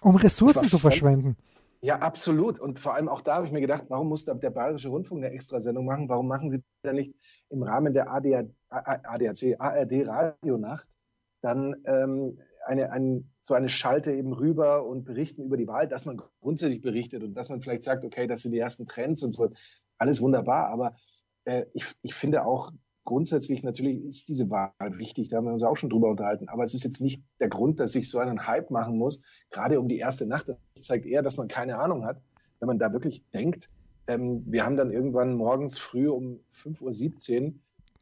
Um 0.00 0.14
Ressourcen 0.14 0.68
zu 0.68 0.78
verschwenden. 0.78 1.36
Ja, 1.80 1.98
absolut. 1.98 2.60
Und 2.60 2.78
vor 2.78 2.94
allem 2.94 3.08
auch 3.08 3.20
da 3.20 3.34
habe 3.34 3.46
ich 3.46 3.52
mir 3.52 3.60
gedacht, 3.60 3.86
warum 3.88 4.08
muss 4.08 4.24
der 4.24 4.34
Bayerische 4.34 4.88
Rundfunk 4.88 5.24
eine 5.24 5.34
Extrasendung 5.34 5.86
machen? 5.86 6.08
Warum 6.08 6.28
machen 6.28 6.50
sie 6.50 6.62
da 6.82 6.92
nicht 6.92 7.12
im 7.50 7.64
Rahmen 7.64 7.92
der 7.92 8.12
ADAC, 8.12 8.46
ARD 8.70 10.06
Radionacht 10.06 10.88
dann 11.42 11.76
ähm, 11.84 12.38
eine, 12.64 12.90
ein, 12.90 13.30
so 13.42 13.54
eine 13.54 13.68
Schalte 13.68 14.12
eben 14.12 14.32
rüber 14.32 14.86
und 14.86 15.04
berichten 15.04 15.42
über 15.42 15.56
die 15.56 15.66
Wahl, 15.66 15.88
dass 15.88 16.06
man 16.06 16.22
grundsätzlich 16.40 16.80
berichtet 16.80 17.22
und 17.22 17.34
dass 17.34 17.50
man 17.50 17.60
vielleicht 17.60 17.82
sagt, 17.82 18.04
okay, 18.04 18.26
das 18.26 18.42
sind 18.42 18.52
die 18.52 18.58
ersten 18.58 18.86
Trends 18.86 19.22
und 19.22 19.32
so. 19.32 19.50
Alles 19.98 20.22
wunderbar, 20.22 20.68
aber 20.68 20.96
äh, 21.44 21.64
ich, 21.72 21.86
ich 22.02 22.14
finde 22.14 22.44
auch, 22.44 22.72
grundsätzlich 23.04 23.62
natürlich 23.62 24.02
ist 24.02 24.28
diese 24.28 24.50
Wahl 24.50 24.72
wichtig, 24.80 25.28
da 25.28 25.36
haben 25.36 25.44
wir 25.44 25.52
uns 25.52 25.62
auch 25.62 25.76
schon 25.76 25.90
drüber 25.90 26.08
unterhalten, 26.08 26.48
aber 26.48 26.64
es 26.64 26.74
ist 26.74 26.84
jetzt 26.84 27.00
nicht 27.00 27.22
der 27.38 27.48
Grund, 27.48 27.78
dass 27.80 27.94
ich 27.94 28.10
so 28.10 28.18
einen 28.18 28.46
Hype 28.46 28.70
machen 28.70 28.96
muss, 28.96 29.24
gerade 29.50 29.78
um 29.78 29.88
die 29.88 29.98
erste 29.98 30.26
Nacht. 30.26 30.48
Das 30.48 30.58
zeigt 30.82 31.06
eher, 31.06 31.22
dass 31.22 31.36
man 31.36 31.48
keine 31.48 31.78
Ahnung 31.78 32.06
hat, 32.06 32.20
wenn 32.60 32.66
man 32.66 32.78
da 32.78 32.92
wirklich 32.92 33.22
denkt, 33.32 33.68
ähm, 34.06 34.42
wir 34.46 34.64
haben 34.64 34.76
dann 34.76 34.90
irgendwann 34.90 35.34
morgens 35.34 35.78
früh 35.78 36.08
um 36.08 36.40
5.17 36.54 37.46
Uhr, 37.46 37.52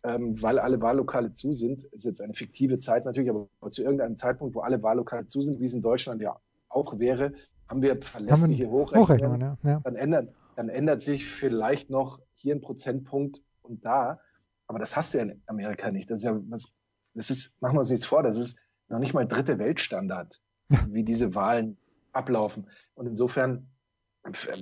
ähm, 0.04 0.42
weil 0.42 0.58
alle 0.58 0.80
Wahllokale 0.80 1.32
zu 1.32 1.52
sind, 1.52 1.84
ist 1.84 2.04
jetzt 2.04 2.20
eine 2.20 2.34
fiktive 2.34 2.78
Zeit 2.78 3.04
natürlich, 3.04 3.30
aber 3.30 3.48
zu 3.70 3.82
irgendeinem 3.82 4.16
Zeitpunkt, 4.16 4.54
wo 4.54 4.60
alle 4.60 4.82
Wahllokale 4.82 5.26
zu 5.28 5.42
sind, 5.42 5.60
wie 5.60 5.64
es 5.64 5.74
in 5.74 5.82
Deutschland 5.82 6.20
ja 6.20 6.36
auch 6.68 6.98
wäre, 6.98 7.34
haben 7.68 7.82
wir 7.82 8.00
verlässliche 8.02 8.68
Hochrechnungen. 8.68 9.40
Ja, 9.40 9.56
ja. 9.62 9.80
Dann, 9.84 9.94
ändert, 9.94 10.32
dann 10.56 10.68
ändert 10.68 11.02
sich 11.02 11.26
vielleicht 11.26 11.88
noch 11.90 12.20
hier 12.42 12.54
ein 12.54 12.60
Prozentpunkt 12.60 13.42
und 13.62 13.84
da. 13.84 14.20
Aber 14.66 14.78
das 14.78 14.96
hast 14.96 15.14
du 15.14 15.18
ja 15.18 15.24
in 15.24 15.42
Amerika 15.46 15.90
nicht. 15.90 16.10
Das 16.10 16.18
ist 16.18 16.24
ja 16.24 16.38
was, 16.48 16.74
das 17.14 17.30
ist, 17.30 17.62
machen 17.62 17.76
wir 17.76 17.80
uns 17.80 17.90
nichts 17.90 18.06
vor, 18.06 18.22
das 18.22 18.36
ist 18.36 18.60
noch 18.88 18.98
nicht 18.98 19.14
mal 19.14 19.26
dritte 19.26 19.58
Weltstandard, 19.58 20.40
wie 20.88 21.04
diese 21.04 21.34
Wahlen 21.34 21.78
ablaufen. 22.12 22.66
Und 22.94 23.06
insofern 23.06 23.68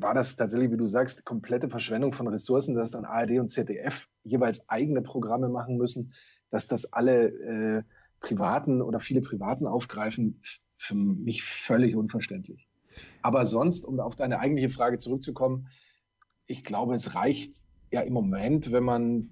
war 0.00 0.14
das 0.14 0.37
tatsächlich, 0.37 0.70
wie 0.70 0.76
du 0.76 0.87
sagst, 0.87 1.25
komplette 1.25 1.68
Verschwendung 1.68 2.12
von 2.12 2.28
Ressourcen, 2.28 2.75
dass 2.75 2.92
dann 2.92 3.04
ARD 3.04 3.32
und 3.40 3.49
ZDF 3.49 4.08
jeweils 4.22 4.68
eigene 4.68 5.02
Programme 5.02 5.49
machen 5.49 5.76
müssen, 5.76 6.14
dass 6.50 6.66
das 6.66 6.92
alle 6.92 7.28
äh, 7.28 7.82
Privaten 8.20 8.80
oder 8.80 9.00
viele 9.00 9.20
Privaten 9.20 9.66
aufgreifen, 9.66 10.40
für 10.76 10.94
mich 10.94 11.42
völlig 11.42 11.94
unverständlich. 11.94 12.68
Aber 13.22 13.44
sonst, 13.44 13.84
um 13.84 14.00
auf 14.00 14.16
deine 14.16 14.40
eigentliche 14.40 14.70
Frage 14.70 14.99
zurückzukommen, 14.99 15.68
ich 16.46 16.64
glaube, 16.64 16.94
es 16.94 17.14
reicht 17.14 17.62
ja 17.90 18.00
im 18.02 18.12
Moment, 18.12 18.73
wenn 18.73 18.85
man, 18.85 19.30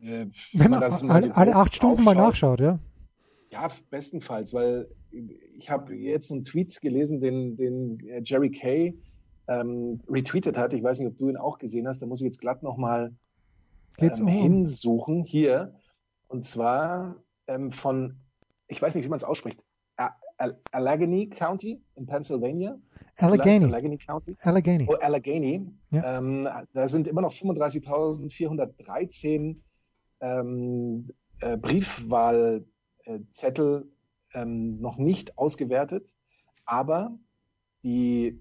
äh, 0.00 0.26
wenn, 0.26 0.32
wenn 0.52 0.70
man 0.70 0.80
das 0.80 1.02
alle, 1.02 1.28
so 1.28 1.32
alle 1.32 1.54
acht 1.56 1.74
Stunden 1.74 2.04
mal 2.04 2.14
nachschaut, 2.14 2.60
ja. 2.60 2.78
Ja, 3.50 3.68
bestenfalls, 3.90 4.52
weil 4.52 4.88
ich 5.10 5.70
habe 5.70 5.94
jetzt 5.94 6.30
einen 6.30 6.44
Tweet 6.44 6.80
gelesen, 6.80 7.20
den, 7.20 7.56
den 7.56 8.00
äh, 8.06 8.20
Jerry 8.22 8.50
Kay 8.50 8.98
ähm, 9.48 10.00
retweetet 10.08 10.58
hat. 10.58 10.74
Ich 10.74 10.82
weiß 10.82 10.98
nicht, 10.98 11.08
ob 11.08 11.16
du 11.16 11.30
ihn 11.30 11.36
auch 11.36 11.58
gesehen 11.58 11.88
hast. 11.88 12.02
Da 12.02 12.06
muss 12.06 12.20
ich 12.20 12.26
jetzt 12.26 12.40
glatt 12.40 12.62
nochmal 12.62 13.14
ähm, 13.98 14.26
hinsuchen 14.26 15.24
hier. 15.24 15.74
Und 16.28 16.44
zwar 16.44 17.16
ähm, 17.46 17.72
von, 17.72 18.20
ich 18.66 18.80
weiß 18.80 18.94
nicht, 18.94 19.04
wie 19.04 19.08
man 19.08 19.16
es 19.16 19.24
ausspricht, 19.24 19.64
Allegheny 20.38 21.28
County 21.28 21.82
in 21.96 22.06
Pennsylvania. 22.06 22.78
Allegheny. 23.18 23.66
Allegheny 23.66 23.98
County. 23.98 24.38
Allegheny. 24.42 24.86
Oh, 24.88 24.94
Allegheny. 24.94 25.70
Ja. 25.90 26.18
Ähm, 26.18 26.48
da 26.72 26.88
sind 26.88 27.08
immer 27.08 27.20
noch 27.22 27.32
35.413 27.32 29.56
ähm, 30.20 31.10
äh, 31.40 31.56
Briefwahlzettel 31.56 33.90
ähm, 34.34 34.80
noch 34.80 34.98
nicht 34.98 35.38
ausgewertet, 35.38 36.14
aber 36.66 37.16
die 37.82 38.40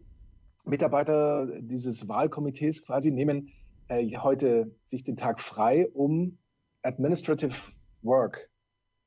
Mitarbeiter 0.65 1.47
dieses 1.61 2.09
Wahlkomitees 2.09 2.85
quasi 2.85 3.11
nehmen 3.11 3.53
äh, 3.87 4.05
heute 4.17 4.75
sich 4.83 5.03
den 5.03 5.15
Tag 5.15 5.39
frei, 5.39 5.87
um 5.93 6.37
Administrative 6.81 7.55
Work 8.01 8.49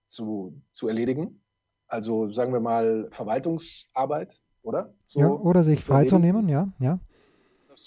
zu, 0.07 0.63
zu 0.73 0.89
erledigen. 0.89 1.43
Also 1.91 2.31
sagen 2.31 2.53
wir 2.53 2.61
mal 2.61 3.09
Verwaltungsarbeit, 3.11 4.41
oder? 4.63 4.95
So, 5.07 5.21
ja, 5.21 5.29
oder 5.29 5.65
sich 5.65 5.83
freizunehmen, 5.83 6.49
ja, 6.49 6.69
ja. 6.79 7.01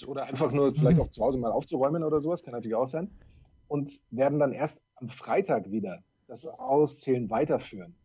Oder 0.08 0.24
einfach 0.24 0.52
nur 0.52 0.74
vielleicht 0.74 0.98
mhm. 0.98 1.04
auch 1.04 1.10
zu 1.10 1.24
Hause 1.24 1.38
mal 1.38 1.52
aufzuräumen 1.52 2.04
oder 2.04 2.20
sowas, 2.20 2.44
kann 2.44 2.54
natürlich 2.54 2.76
auch 2.76 2.88
sein. 2.88 3.12
Und 3.68 3.92
werden 4.10 4.40
dann 4.40 4.52
erst 4.52 4.82
am 4.96 5.08
Freitag 5.08 5.72
wieder 5.72 6.04
das 6.28 6.46
Auszählen 6.46 7.30
weiterführen. 7.30 7.96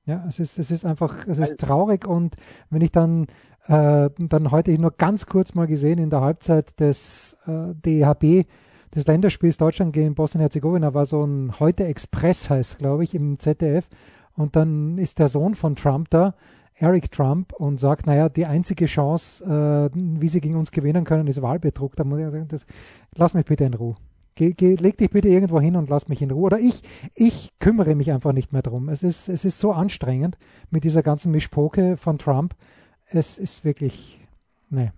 Ja, 0.06 0.24
es 0.28 0.38
ist, 0.38 0.56
es 0.56 0.70
ist 0.70 0.86
einfach, 0.86 1.26
es 1.26 1.38
ist 1.38 1.58
traurig 1.58 2.06
und 2.06 2.36
wenn 2.70 2.80
ich 2.80 2.92
dann, 2.92 3.26
äh, 3.66 4.08
dann 4.18 4.50
heute 4.52 4.78
nur 4.78 4.92
ganz 4.92 5.26
kurz 5.26 5.54
mal 5.54 5.66
gesehen 5.66 5.98
in 5.98 6.10
der 6.10 6.20
Halbzeit 6.20 6.78
des 6.78 7.36
äh, 7.46 7.74
DHB, 7.74 8.48
des 8.94 9.06
Länderspiels 9.06 9.56
Deutschland 9.56 9.92
gegen 9.92 10.14
Bosnien-Herzegowina, 10.14 10.94
war 10.94 11.06
so 11.06 11.24
ein 11.24 11.58
Heute 11.58 11.84
Express 11.86 12.48
heißt, 12.48 12.78
glaube 12.78 13.02
ich, 13.02 13.16
im 13.16 13.40
ZDF. 13.40 13.88
Und 14.34 14.54
dann 14.54 14.96
ist 14.96 15.18
der 15.18 15.28
Sohn 15.28 15.56
von 15.56 15.74
Trump 15.74 16.08
da, 16.10 16.34
Eric 16.74 17.10
Trump, 17.10 17.52
und 17.54 17.80
sagt, 17.80 18.06
naja, 18.06 18.28
die 18.28 18.46
einzige 18.46 18.86
Chance, 18.86 19.44
äh, 19.44 19.90
wie 19.94 20.28
sie 20.28 20.40
gegen 20.40 20.56
uns 20.56 20.70
gewinnen 20.70 21.04
können, 21.04 21.26
ist 21.26 21.42
Wahlbetrug. 21.42 21.96
Da 21.96 22.04
muss 22.04 22.20
ich 22.20 22.30
sagen, 22.30 22.46
das, 22.48 22.64
lass 23.16 23.34
mich 23.34 23.44
bitte 23.44 23.64
in 23.64 23.74
Ruhe. 23.74 23.96
Geh, 24.36 24.52
geh, 24.52 24.74
leg 24.74 24.98
dich 24.98 25.08
bitte 25.08 25.28
irgendwo 25.28 25.60
hin 25.60 25.76
und 25.76 25.88
lass 25.88 26.08
mich 26.08 26.20
in 26.20 26.30
Ruhe. 26.30 26.44
Oder 26.44 26.58
ich, 26.58 26.82
ich 27.14 27.58
kümmere 27.58 27.94
mich 27.94 28.12
einfach 28.12 28.32
nicht 28.32 28.52
mehr 28.52 28.60
drum. 28.60 28.90
Es 28.90 29.02
ist, 29.02 29.30
es 29.30 29.46
ist 29.46 29.58
so 29.58 29.72
anstrengend 29.72 30.36
mit 30.70 30.84
dieser 30.84 31.02
ganzen 31.02 31.32
Mischpoke 31.32 31.96
von 31.96 32.18
Trump. 32.18 32.54
Es 33.06 33.38
ist 33.38 33.64
wirklich, 33.64 34.20
nee. 34.68 34.92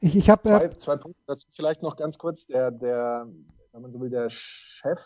Ich, 0.00 0.16
ich 0.16 0.24
zwei, 0.24 0.64
äh, 0.64 0.76
zwei 0.76 0.96
Punkte 0.96 1.22
dazu 1.28 1.46
vielleicht 1.52 1.82
noch 1.82 1.96
ganz 1.96 2.18
kurz. 2.18 2.46
Der, 2.46 2.72
der, 2.72 3.28
wenn 3.72 3.82
man 3.82 3.92
so 3.92 4.00
will, 4.00 4.10
der 4.10 4.28
Chef 4.28 5.00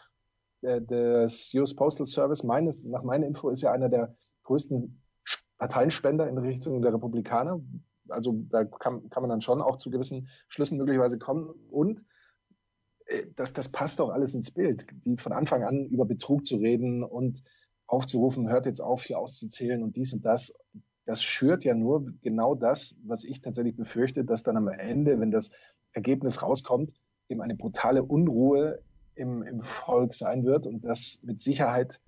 des 0.63 1.53
US 1.55 1.77
Postal 1.77 2.07
Service, 2.07 2.45
meines, 2.45 2.85
nach 2.85 3.03
meiner 3.03 3.27
Info, 3.27 3.51
ist 3.51 3.61
ja 3.61 3.73
einer 3.73 3.91
der 3.91 4.15
größten 4.45 5.03
Parteienspender 5.59 6.27
in 6.27 6.39
Richtung 6.39 6.81
der 6.81 6.95
Republikaner. 6.95 7.61
Also 8.09 8.33
da 8.49 8.65
kann, 8.65 9.11
kann 9.11 9.23
man 9.23 9.31
dann 9.31 9.43
schon 9.43 9.61
auch 9.61 9.77
zu 9.77 9.91
gewissen 9.91 10.29
Schlüssen 10.49 10.79
möglicherweise 10.79 11.19
kommen. 11.19 11.51
Und 11.71 12.07
das, 13.37 13.53
das 13.53 13.71
passt 13.71 14.01
doch 14.01 14.11
alles 14.11 14.35
ins 14.35 14.51
Bild, 14.51 14.87
die 15.05 15.17
von 15.17 15.33
Anfang 15.33 15.63
an 15.65 15.87
über 15.87 16.05
Betrug 16.05 16.47
zu 16.47 16.57
reden 16.57 17.03
und 17.03 17.43
aufzurufen, 17.87 18.49
hört 18.49 18.67
jetzt 18.67 18.81
auf, 18.81 19.05
hier 19.05 19.19
auszuzählen 19.19 19.83
und 19.83 19.97
dies 19.97 20.13
und 20.13 20.25
das. 20.25 20.55
Das 21.05 21.23
schürt 21.23 21.65
ja 21.65 21.75
nur 21.75 22.13
genau 22.23 22.55
das, 22.55 22.99
was 23.05 23.25
ich 23.25 23.41
tatsächlich 23.41 23.77
befürchte, 23.77 24.25
dass 24.25 24.43
dann 24.43 24.57
am 24.57 24.69
Ende, 24.69 25.19
wenn 25.21 25.31
das 25.31 25.51
Ergebnis 25.93 26.43
rauskommt, 26.43 26.95
eben 27.29 27.43
eine 27.43 27.57
brutale 27.57 28.03
Unruhe 28.03 28.81
im, 29.15 29.43
im 29.43 29.63
Volk 29.63 30.15
sein 30.15 30.45
wird 30.45 30.67
und 30.67 30.85
das 30.85 31.19
mit 31.23 31.41
Sicherheit 31.41 32.01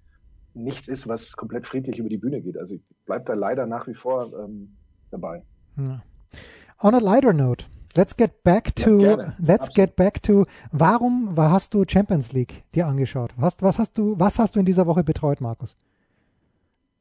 nichts 0.54 0.88
ist, 0.88 1.08
was 1.08 1.32
komplett 1.36 1.66
friedlich 1.66 1.98
über 1.98 2.08
die 2.08 2.18
Bühne 2.18 2.40
geht. 2.40 2.56
Also 2.56 2.76
ich 2.76 2.82
bleibe 3.04 3.24
da 3.24 3.34
leider 3.34 3.66
nach 3.66 3.86
wie 3.86 3.94
vor 3.94 4.32
ähm, 4.38 4.76
dabei. 5.10 5.42
Ja. 5.76 6.02
On 6.80 6.94
a 6.94 6.98
lighter 6.98 7.32
note, 7.32 7.66
Let's 7.96 8.16
get 8.16 8.42
back 8.42 8.74
to, 8.76 8.98
ja, 9.00 9.16
let's 9.38 9.68
Absolut. 9.68 9.74
get 9.74 9.96
back 9.96 10.22
to, 10.24 10.46
warum 10.72 11.36
hast 11.36 11.74
du 11.74 11.84
Champions 11.86 12.32
League 12.32 12.64
dir 12.74 12.86
angeschaut? 12.86 13.32
Was, 13.36 13.56
was, 13.60 13.78
hast 13.78 13.96
du, 13.96 14.18
was 14.18 14.38
hast 14.38 14.56
du 14.56 14.60
in 14.60 14.66
dieser 14.66 14.86
Woche 14.86 15.04
betreut, 15.04 15.40
Markus? 15.40 15.76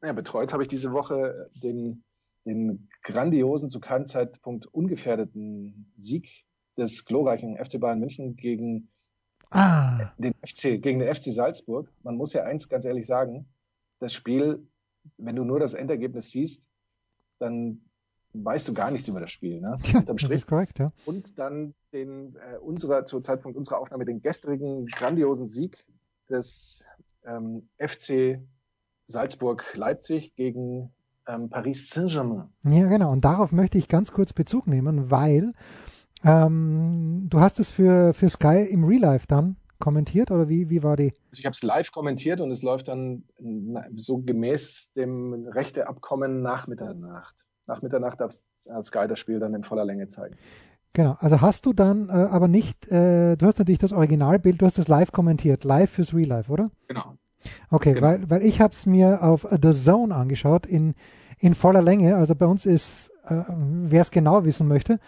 Ja, 0.02 0.12
betreut 0.12 0.52
habe 0.52 0.62
ich 0.62 0.68
diese 0.68 0.92
Woche 0.92 1.50
den 1.54 2.04
den 2.44 2.88
grandiosen, 3.02 3.70
zu 3.70 3.80
keinem 3.80 4.06
Zeitpunkt 4.06 4.66
ungefährdeten 4.66 5.92
Sieg 5.96 6.44
des 6.76 7.04
glorreichen 7.04 7.56
FC 7.56 7.80
Bayern 7.80 8.00
München 8.00 8.36
gegen 8.36 8.88
ah. 9.50 10.12
den 10.18 10.34
FC, 10.44 10.82
gegen 10.82 10.98
den 10.98 11.14
FC 11.14 11.32
Salzburg. 11.32 11.90
Man 12.02 12.16
muss 12.16 12.32
ja 12.32 12.44
eins 12.44 12.68
ganz 12.68 12.84
ehrlich 12.84 13.06
sagen, 13.06 13.46
das 13.98 14.12
Spiel, 14.12 14.66
wenn 15.16 15.36
du 15.36 15.44
nur 15.44 15.60
das 15.60 15.74
Endergebnis 15.74 16.30
siehst, 16.30 16.68
dann 17.38 17.82
weißt 18.34 18.68
du 18.68 18.74
gar 18.74 18.90
nichts 18.90 19.08
über 19.08 19.20
das 19.20 19.30
Spiel. 19.30 19.60
Ne? 19.60 19.78
Ja, 19.92 20.00
das 20.02 20.22
ist 20.24 20.46
korrekt, 20.46 20.78
ja. 20.78 20.92
Und 21.06 21.38
dann 21.38 21.74
den, 21.92 22.36
äh, 22.36 22.58
unserer, 22.58 23.06
zu 23.06 23.20
Zeitpunkt 23.20 23.56
unserer 23.56 23.78
Aufnahme 23.78 24.04
den 24.04 24.20
gestrigen 24.20 24.86
grandiosen 24.86 25.46
Sieg 25.46 25.86
des 26.28 26.84
ähm, 27.24 27.68
FC 27.78 28.40
Salzburg-Leipzig 29.06 30.34
gegen 30.34 30.92
ähm, 31.28 31.48
Paris 31.48 31.90
Saint-Germain. 31.90 32.48
Ja, 32.64 32.88
genau. 32.88 33.12
Und 33.12 33.24
darauf 33.24 33.52
möchte 33.52 33.78
ich 33.78 33.88
ganz 33.88 34.12
kurz 34.12 34.32
Bezug 34.32 34.66
nehmen, 34.66 35.10
weil 35.10 35.52
ähm, 36.24 37.26
du 37.28 37.40
hast 37.40 37.60
es 37.60 37.70
für, 37.70 38.14
für 38.14 38.28
Sky 38.28 38.66
im 38.70 38.84
Real 38.84 39.00
Life 39.00 39.26
dann 39.28 39.56
kommentiert 39.78 40.30
oder 40.30 40.48
wie, 40.48 40.70
wie 40.70 40.82
war 40.82 40.96
die? 40.96 41.12
Also 41.30 41.40
ich 41.40 41.44
habe 41.44 41.54
es 41.54 41.62
live 41.62 41.92
kommentiert 41.92 42.40
und 42.40 42.50
es 42.50 42.62
läuft 42.62 42.88
dann 42.88 43.24
so 43.96 44.18
gemäß 44.18 44.92
dem 44.94 45.46
Rechteabkommen 45.48 46.42
nach 46.42 46.66
Mitternacht. 46.66 47.36
Nach 47.66 47.82
Mitternacht 47.82 48.20
darf 48.20 48.32
Sky 48.84 49.06
das 49.08 49.18
Spiel 49.18 49.38
dann 49.38 49.54
in 49.54 49.64
voller 49.64 49.84
Länge 49.84 50.08
zeigen. 50.08 50.36
Genau, 50.92 51.16
also 51.18 51.40
hast 51.40 51.66
du 51.66 51.72
dann 51.72 52.08
äh, 52.08 52.12
aber 52.12 52.46
nicht, 52.46 52.86
äh, 52.90 53.36
du 53.36 53.46
hast 53.46 53.58
natürlich 53.58 53.80
das 53.80 53.92
Originalbild, 53.92 54.62
du 54.62 54.66
hast 54.66 54.78
das 54.78 54.86
live 54.86 55.10
kommentiert, 55.10 55.64
live 55.64 55.90
fürs 55.90 56.14
Real 56.14 56.28
Life, 56.28 56.52
oder? 56.52 56.70
Genau. 56.86 57.16
Okay, 57.70 57.94
genau. 57.94 58.06
weil, 58.06 58.30
weil 58.30 58.42
ich 58.42 58.60
habe 58.60 58.72
es 58.72 58.86
mir 58.86 59.22
auf 59.22 59.46
The 59.50 59.72
Zone 59.72 60.14
angeschaut 60.14 60.66
in, 60.66 60.94
in 61.38 61.54
voller 61.54 61.82
Länge. 61.82 62.16
Also 62.16 62.34
bei 62.36 62.46
uns 62.46 62.64
ist, 62.64 63.10
äh, 63.26 63.42
wer 63.48 64.02
es 64.02 64.12
genau 64.12 64.44
wissen 64.44 64.68
möchte, 64.68 65.00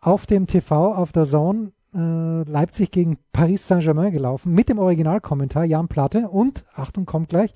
auf 0.00 0.26
dem 0.26 0.46
TV 0.46 0.94
auf 0.94 1.10
The 1.12 1.24
Zone 1.24 1.72
äh, 1.94 2.42
Leipzig 2.42 2.90
gegen 2.90 3.18
Paris 3.32 3.68
Saint-Germain 3.68 4.12
gelaufen 4.12 4.54
mit 4.54 4.68
dem 4.68 4.78
Originalkommentar 4.78 5.64
Jan 5.64 5.88
Platte 5.88 6.28
und, 6.28 6.64
Achtung, 6.74 7.06
kommt 7.06 7.28
gleich, 7.28 7.52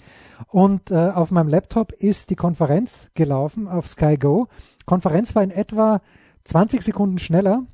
und 0.48 0.90
äh, 0.90 1.10
auf 1.10 1.30
meinem 1.30 1.48
Laptop 1.48 1.92
ist 1.92 2.30
die 2.30 2.36
Konferenz 2.36 3.10
gelaufen 3.14 3.68
auf 3.68 3.88
Sky 3.88 4.16
Go. 4.16 4.48
Konferenz 4.84 5.34
war 5.34 5.42
in 5.42 5.50
etwa 5.50 6.00
20 6.44 6.82
Sekunden 6.82 7.18
schneller 7.18 7.64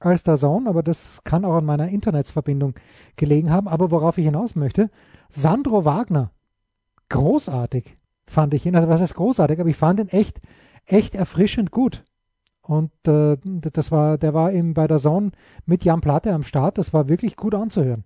als 0.00 0.22
der 0.22 0.36
Zone, 0.36 0.68
aber 0.68 0.82
das 0.82 1.20
kann 1.24 1.44
auch 1.44 1.56
an 1.56 1.64
meiner 1.64 1.88
Internetsverbindung 1.88 2.74
gelegen 3.16 3.50
haben. 3.50 3.68
Aber 3.68 3.90
worauf 3.90 4.18
ich 4.18 4.24
hinaus 4.24 4.54
möchte, 4.54 4.90
Sandro 5.28 5.84
Wagner, 5.84 6.30
großartig 7.08 7.96
fand 8.26 8.54
ich 8.54 8.66
ihn. 8.66 8.76
Also 8.76 8.88
was 8.88 9.00
ist 9.00 9.14
großartig, 9.14 9.58
aber 9.60 9.70
ich 9.70 9.76
fand 9.76 10.00
ihn 10.00 10.08
echt, 10.08 10.40
echt 10.84 11.14
erfrischend 11.14 11.70
gut. 11.70 12.04
Und 12.68 12.92
äh, 13.08 13.38
das 13.44 13.90
war, 13.90 14.18
der 14.18 14.34
war 14.34 14.52
eben 14.52 14.74
bei 14.74 14.86
der 14.86 14.98
Zone 14.98 15.30
mit 15.64 15.86
Jan 15.86 16.02
Platte 16.02 16.34
am 16.34 16.42
Start. 16.42 16.76
Das 16.76 16.92
war 16.92 17.08
wirklich 17.08 17.34
gut 17.34 17.54
anzuhören. 17.54 18.04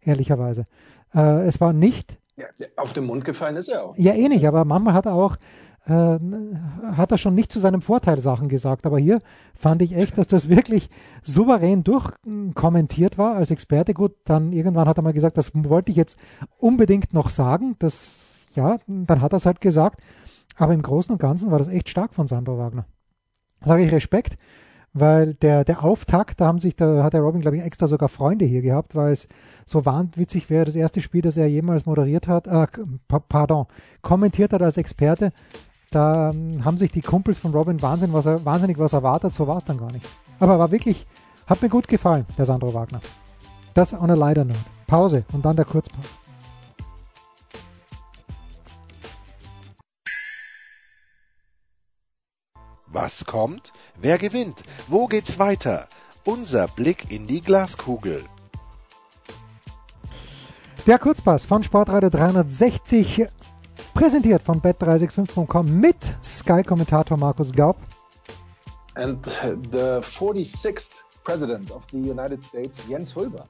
Ehrlicherweise. 0.00 0.64
Äh, 1.14 1.46
es 1.46 1.60
war 1.60 1.72
nicht. 1.72 2.18
Ja, 2.36 2.46
auf 2.76 2.92
den 2.92 3.04
Mund 3.04 3.24
gefallen 3.24 3.54
ist 3.54 3.68
er 3.68 3.84
auch. 3.84 3.96
Ja, 3.96 4.14
eh 4.14 4.28
nicht, 4.28 4.48
aber 4.48 4.64
manchmal 4.64 4.94
hat 4.94 5.06
er 5.06 5.14
auch, 5.14 5.36
äh, 5.86 6.18
hat 6.96 7.12
er 7.12 7.18
schon 7.18 7.36
nicht 7.36 7.52
zu 7.52 7.60
seinem 7.60 7.80
Vorteil 7.80 8.20
Sachen 8.20 8.48
gesagt. 8.48 8.84
Aber 8.84 8.98
hier 8.98 9.20
fand 9.54 9.80
ich 9.80 9.94
echt, 9.94 10.18
dass 10.18 10.26
das 10.26 10.48
wirklich 10.48 10.90
souverän 11.22 11.84
durchkommentiert 11.84 13.16
war 13.16 13.36
als 13.36 13.52
Experte. 13.52 13.94
Gut, 13.94 14.16
dann 14.24 14.52
irgendwann 14.52 14.88
hat 14.88 14.98
er 14.98 15.04
mal 15.04 15.12
gesagt, 15.12 15.38
das 15.38 15.52
wollte 15.54 15.92
ich 15.92 15.96
jetzt 15.96 16.18
unbedingt 16.58 17.14
noch 17.14 17.30
sagen. 17.30 17.76
Das, 17.78 18.42
ja, 18.54 18.78
dann 18.88 19.22
hat 19.22 19.32
er 19.32 19.36
es 19.36 19.46
halt 19.46 19.60
gesagt. 19.60 20.02
Aber 20.56 20.74
im 20.74 20.82
Großen 20.82 21.12
und 21.12 21.18
Ganzen 21.18 21.52
war 21.52 21.58
das 21.58 21.68
echt 21.68 21.88
stark 21.88 22.12
von 22.12 22.26
Sandro 22.26 22.58
Wagner 22.58 22.84
sage 23.60 23.84
ich 23.84 23.92
Respekt, 23.92 24.36
weil 24.92 25.34
der, 25.34 25.64
der 25.64 25.84
Auftakt, 25.84 26.40
da 26.40 26.46
haben 26.46 26.58
sich, 26.58 26.76
da 26.76 27.02
hat 27.02 27.12
der 27.12 27.20
Robin, 27.20 27.40
glaube 27.40 27.56
ich, 27.56 27.62
extra 27.62 27.86
sogar 27.86 28.08
Freunde 28.08 28.44
hier 28.44 28.62
gehabt, 28.62 28.94
weil 28.94 29.12
es 29.12 29.28
so 29.66 29.84
wahnwitzig 29.84 30.50
wäre, 30.50 30.64
das 30.64 30.74
erste 30.74 31.00
Spiel, 31.00 31.22
das 31.22 31.36
er 31.36 31.48
jemals 31.48 31.86
moderiert 31.86 32.26
hat, 32.28 32.46
äh, 32.46 32.66
pardon, 33.28 33.66
kommentiert 34.02 34.52
hat 34.52 34.62
als 34.62 34.76
Experte. 34.76 35.32
Da 35.90 36.30
ähm, 36.30 36.64
haben 36.64 36.78
sich 36.78 36.90
die 36.90 37.00
Kumpels 37.00 37.38
von 37.38 37.52
Robin 37.52 37.80
wahnsinnig 37.80 38.14
was, 38.14 38.26
wahnsinnig 38.26 38.78
was 38.78 38.92
erwartet, 38.92 39.34
so 39.34 39.46
war 39.46 39.58
es 39.58 39.64
dann 39.64 39.78
gar 39.78 39.92
nicht. 39.92 40.06
Aber 40.38 40.58
war 40.58 40.70
wirklich, 40.70 41.06
hat 41.46 41.62
mir 41.62 41.68
gut 41.68 41.88
gefallen, 41.88 42.26
der 42.36 42.44
Sandro 42.44 42.74
Wagner. 42.74 43.00
Das 43.74 43.94
on 43.94 44.10
a 44.10 44.14
lighter 44.14 44.44
note. 44.44 44.58
Pause 44.86 45.24
und 45.32 45.44
dann 45.44 45.56
der 45.56 45.64
Kurzpause. 45.64 46.08
Was 52.90 53.24
kommt? 53.26 53.72
Wer 54.00 54.16
gewinnt? 54.16 54.62
Wo 54.88 55.06
geht's 55.06 55.38
weiter? 55.38 55.88
Unser 56.24 56.68
Blick 56.68 57.10
in 57.10 57.26
die 57.26 57.42
Glaskugel. 57.42 58.24
Der 60.86 60.98
Kurzpass 60.98 61.44
von 61.44 61.62
Sportradio 61.62 62.08
360, 62.08 63.26
präsentiert 63.92 64.42
von 64.42 64.62
bet365.com 64.62 65.70
mit 65.70 65.96
Sky-Kommentator 66.22 67.18
Markus 67.18 67.52
Gaub. 67.52 67.76
And 68.94 69.24
the 69.70 70.00
46th 70.00 71.02
President 71.24 71.70
of 71.70 71.86
the 71.92 71.98
United 71.98 72.42
States, 72.42 72.84
Jens 72.88 73.14
Hulber. 73.14 73.46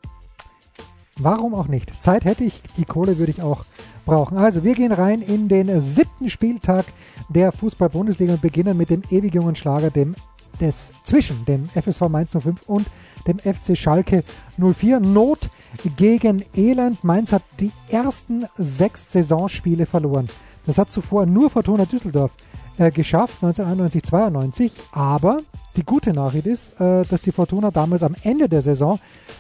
Warum 1.18 1.54
auch 1.54 1.66
nicht? 1.66 2.00
Zeit 2.02 2.24
hätte 2.24 2.44
ich, 2.44 2.62
die 2.76 2.84
Kohle 2.84 3.18
würde 3.18 3.32
ich 3.32 3.42
auch 3.42 3.64
brauchen. 4.06 4.38
Also, 4.38 4.62
wir 4.62 4.74
gehen 4.74 4.92
rein 4.92 5.20
in 5.20 5.48
den 5.48 5.80
siebten 5.80 6.30
Spieltag 6.30 6.86
der 7.28 7.52
Fußball-Bundesliga 7.52 8.34
und 8.34 8.42
beginnen 8.42 8.76
mit 8.76 8.90
dem 8.90 9.02
ewig 9.10 9.34
jungen 9.34 9.56
Schlager, 9.56 9.90
dem 9.90 10.14
des 10.60 10.92
zwischen 11.02 11.44
dem 11.44 11.68
FSV 11.68 12.08
Mainz 12.08 12.30
05 12.30 12.62
und 12.66 12.86
dem 13.26 13.38
FC 13.38 13.76
Schalke 13.76 14.24
04. 14.56 15.00
Not 15.00 15.50
gegen 15.96 16.44
Elend. 16.54 17.02
Mainz 17.04 17.32
hat 17.32 17.42
die 17.60 17.72
ersten 17.88 18.46
sechs 18.56 19.12
Saisonspiele 19.12 19.86
verloren. 19.86 20.28
Das 20.66 20.78
hat 20.78 20.92
zuvor 20.92 21.26
nur 21.26 21.50
Fortuna 21.50 21.84
Düsseldorf 21.84 22.32
äh, 22.76 22.90
geschafft, 22.90 23.36
1991, 23.42 24.02
92. 24.02 24.72
Aber 24.92 25.40
die 25.76 25.84
gute 25.84 26.12
Nachricht 26.12 26.46
ist, 26.46 26.80
äh, 26.80 27.04
dass 27.04 27.22
die 27.22 27.32
Fortuna 27.32 27.70
damals 27.70 28.02
am 28.02 28.16
Ende 28.22 28.48
der 28.48 28.62
Saison 28.62 28.98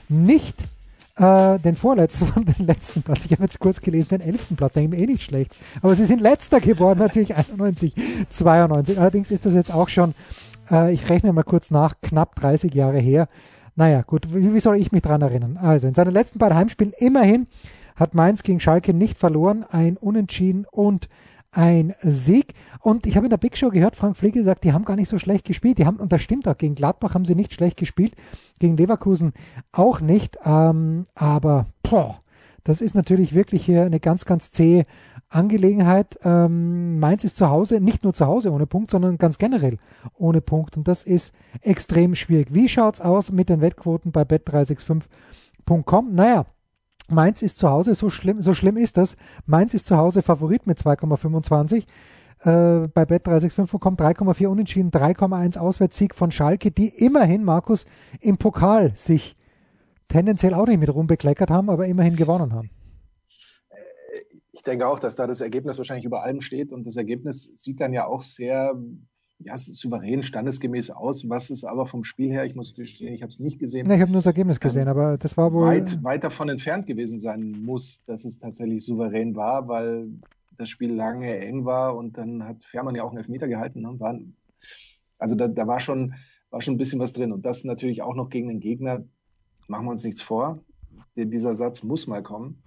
nicht 0.08 0.66
äh, 1.18 1.58
den 1.58 1.76
vorletzten 1.76 2.32
und 2.36 2.58
den 2.58 2.66
letzten 2.66 3.02
Platz. 3.02 3.24
Ich 3.24 3.32
habe 3.32 3.42
jetzt 3.42 3.58
kurz 3.58 3.80
gelesen, 3.80 4.10
den 4.10 4.20
elften 4.20 4.56
Platz, 4.56 4.74
denke 4.74 4.96
ich 4.96 5.02
eh 5.02 5.06
nicht 5.06 5.22
schlecht. 5.22 5.54
Aber 5.82 5.94
sie 5.94 6.06
sind 6.06 6.20
letzter 6.20 6.60
geworden, 6.60 7.00
natürlich 7.00 7.34
91, 7.36 7.94
92. 8.28 8.98
Allerdings 8.98 9.30
ist 9.30 9.46
das 9.46 9.54
jetzt 9.54 9.72
auch 9.72 9.88
schon, 9.88 10.14
äh, 10.70 10.92
ich 10.92 11.08
rechne 11.08 11.32
mal 11.32 11.42
kurz 11.42 11.70
nach, 11.70 11.94
knapp 12.02 12.36
30 12.36 12.72
Jahre 12.74 12.98
her. 12.98 13.28
Naja, 13.74 14.02
gut, 14.02 14.34
wie, 14.34 14.54
wie 14.54 14.60
soll 14.60 14.76
ich 14.76 14.92
mich 14.92 15.02
dran 15.02 15.22
erinnern? 15.22 15.56
Also, 15.56 15.86
in 15.86 15.94
seinen 15.94 16.12
letzten 16.12 16.38
beiden 16.38 16.56
Heimspielen 16.56 16.92
immerhin 16.98 17.46
hat 17.96 18.14
Mainz 18.14 18.42
gegen 18.42 18.60
Schalke 18.60 18.94
nicht 18.94 19.18
verloren, 19.18 19.64
ein 19.70 19.96
Unentschieden 19.96 20.66
und 20.70 21.08
ein 21.50 21.94
Sieg. 22.02 22.54
Und 22.80 23.06
ich 23.06 23.16
habe 23.16 23.26
in 23.26 23.30
der 23.30 23.38
Big 23.38 23.56
Show 23.56 23.70
gehört, 23.70 23.96
Frank 23.96 24.16
Fliege 24.16 24.44
sagt, 24.44 24.64
die 24.64 24.72
haben 24.72 24.84
gar 24.84 24.96
nicht 24.96 25.08
so 25.08 25.18
schlecht 25.18 25.44
gespielt. 25.44 25.78
Die 25.78 25.86
haben, 25.86 25.96
und 25.96 26.12
das 26.12 26.22
stimmt 26.22 26.46
auch, 26.48 26.58
gegen 26.58 26.74
Gladbach 26.74 27.14
haben 27.14 27.24
sie 27.24 27.34
nicht 27.34 27.54
schlecht 27.54 27.76
gespielt, 27.76 28.14
gegen 28.58 28.76
Leverkusen 28.76 29.32
auch 29.72 30.00
nicht. 30.00 30.38
Ähm, 30.44 31.04
aber 31.14 31.66
boah, 31.82 32.18
das 32.64 32.80
ist 32.80 32.94
natürlich 32.94 33.34
wirklich 33.34 33.64
hier 33.64 33.82
eine 33.84 34.00
ganz, 34.00 34.24
ganz 34.24 34.50
zähe 34.50 34.84
Angelegenheit. 35.30 36.18
Ähm, 36.22 36.98
Mainz 37.00 37.24
ist 37.24 37.36
zu 37.36 37.48
Hause, 37.50 37.80
nicht 37.80 38.04
nur 38.04 38.14
zu 38.14 38.26
Hause 38.26 38.50
ohne 38.52 38.66
Punkt, 38.66 38.90
sondern 38.90 39.18
ganz 39.18 39.38
generell 39.38 39.78
ohne 40.14 40.40
Punkt. 40.40 40.76
Und 40.76 40.88
das 40.88 41.04
ist 41.04 41.32
extrem 41.60 42.14
schwierig. 42.14 42.48
Wie 42.52 42.68
schaut 42.68 42.94
es 42.94 43.00
aus 43.00 43.30
mit 43.30 43.48
den 43.48 43.60
Wettquoten 43.60 44.12
bei 44.12 44.22
bet365.com? 44.22 46.14
Naja, 46.14 46.46
Mainz 47.08 47.42
ist 47.42 47.58
zu 47.58 47.68
Hause, 47.70 47.94
so 47.94 48.10
schlimm, 48.10 48.42
so 48.42 48.54
schlimm 48.54 48.76
ist 48.76 48.96
das. 48.96 49.16
Mainz 49.46 49.74
ist 49.74 49.86
zu 49.86 49.96
Hause 49.96 50.22
Favorit 50.22 50.66
mit 50.66 50.78
2,25. 50.78 51.84
Äh, 52.40 52.88
bei 52.88 53.02
Bet365 53.02 53.78
kommt 53.78 54.00
3,4 54.00 54.46
unentschieden, 54.46 54.90
3,1 54.90 55.58
Auswärtssieg 55.58 56.14
von 56.14 56.30
Schalke, 56.30 56.70
die 56.70 56.88
immerhin, 56.88 57.44
Markus, 57.44 57.86
im 58.20 58.36
Pokal 58.36 58.92
sich 58.94 59.34
tendenziell 60.08 60.54
auch 60.54 60.66
nicht 60.66 60.78
mit 60.78 60.92
rumbekleckert 60.92 61.50
haben, 61.50 61.70
aber 61.70 61.86
immerhin 61.86 62.16
gewonnen 62.16 62.52
haben. 62.52 62.70
Ich 64.52 64.62
denke 64.62 64.86
auch, 64.86 64.98
dass 64.98 65.16
da 65.16 65.26
das 65.26 65.40
Ergebnis 65.40 65.78
wahrscheinlich 65.78 66.04
über 66.04 66.22
allem 66.22 66.40
steht 66.40 66.72
und 66.72 66.86
das 66.86 66.96
Ergebnis 66.96 67.62
sieht 67.62 67.80
dann 67.80 67.92
ja 67.92 68.06
auch 68.06 68.22
sehr 68.22 68.74
ja, 69.40 69.56
souverän, 69.56 70.22
standesgemäß 70.22 70.90
aus. 70.90 71.28
Was 71.28 71.50
ist 71.50 71.64
aber 71.64 71.86
vom 71.86 72.04
Spiel 72.04 72.30
her, 72.30 72.44
ich 72.44 72.54
muss 72.54 72.74
gestehen, 72.74 73.14
ich 73.14 73.22
habe 73.22 73.30
es 73.30 73.38
nicht 73.38 73.58
gesehen. 73.58 73.86
Nee, 73.86 73.96
ich 73.96 74.00
habe 74.00 74.10
nur 74.10 74.18
das 74.18 74.26
Ergebnis 74.26 74.58
gesehen, 74.58 74.82
ähm, 74.82 74.88
aber 74.88 75.18
das 75.18 75.36
war 75.36 75.52
wohl. 75.52 75.66
Weit, 75.66 76.02
weit 76.02 76.24
davon 76.24 76.48
entfernt 76.48 76.86
gewesen 76.86 77.18
sein 77.18 77.52
muss, 77.62 78.04
dass 78.04 78.24
es 78.24 78.38
tatsächlich 78.38 78.84
souverän 78.84 79.36
war, 79.36 79.68
weil 79.68 80.08
das 80.56 80.68
Spiel 80.68 80.92
lange 80.92 81.38
eng 81.38 81.64
war 81.64 81.96
und 81.96 82.18
dann 82.18 82.42
hat 82.42 82.64
Fährmann 82.64 82.96
ja 82.96 83.04
auch 83.04 83.10
einen 83.10 83.18
Elfmeter 83.18 83.46
gehalten. 83.46 83.82
Ne? 83.82 83.94
War, 84.00 84.18
also 85.18 85.36
da, 85.36 85.46
da 85.46 85.66
war, 85.66 85.78
schon, 85.78 86.14
war 86.50 86.60
schon 86.60 86.74
ein 86.74 86.78
bisschen 86.78 87.00
was 87.00 87.12
drin. 87.12 87.32
Und 87.32 87.46
das 87.46 87.62
natürlich 87.64 88.02
auch 88.02 88.14
noch 88.14 88.30
gegen 88.30 88.48
den 88.48 88.60
Gegner, 88.60 89.04
machen 89.68 89.86
wir 89.86 89.92
uns 89.92 90.04
nichts 90.04 90.20
vor. 90.20 90.64
Der, 91.16 91.26
dieser 91.26 91.54
Satz 91.54 91.84
muss 91.84 92.08
mal 92.08 92.24
kommen. 92.24 92.62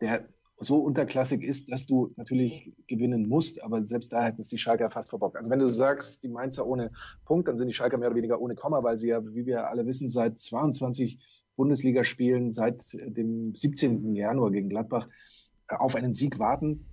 Der 0.00 0.28
so 0.58 0.78
unterklassig 0.78 1.42
ist, 1.42 1.70
dass 1.70 1.86
du 1.86 2.12
natürlich 2.16 2.72
gewinnen 2.86 3.28
musst, 3.28 3.62
aber 3.62 3.86
selbst 3.86 4.12
da 4.12 4.24
hätten 4.24 4.40
es 4.40 4.48
die 4.48 4.58
Schalker 4.58 4.90
fast 4.90 5.10
verbockt. 5.10 5.36
Also 5.36 5.50
wenn 5.50 5.58
du 5.58 5.68
sagst, 5.68 6.24
die 6.24 6.28
Mainzer 6.28 6.66
ohne 6.66 6.90
Punkt, 7.24 7.48
dann 7.48 7.58
sind 7.58 7.68
die 7.68 7.74
Schalker 7.74 7.98
mehr 7.98 8.08
oder 8.08 8.16
weniger 8.16 8.40
ohne 8.40 8.54
Komma, 8.54 8.82
weil 8.82 8.96
sie 8.96 9.08
ja, 9.08 9.22
wie 9.34 9.44
wir 9.44 9.68
alle 9.68 9.86
wissen, 9.86 10.08
seit 10.08 10.38
22 10.38 11.18
Bundesligaspielen, 11.56 12.52
seit 12.52 12.82
dem 12.94 13.54
17. 13.54 14.14
Januar 14.14 14.50
gegen 14.50 14.68
Gladbach 14.70 15.08
äh, 15.68 15.74
auf 15.74 15.94
einen 15.94 16.14
Sieg 16.14 16.38
warten. 16.38 16.86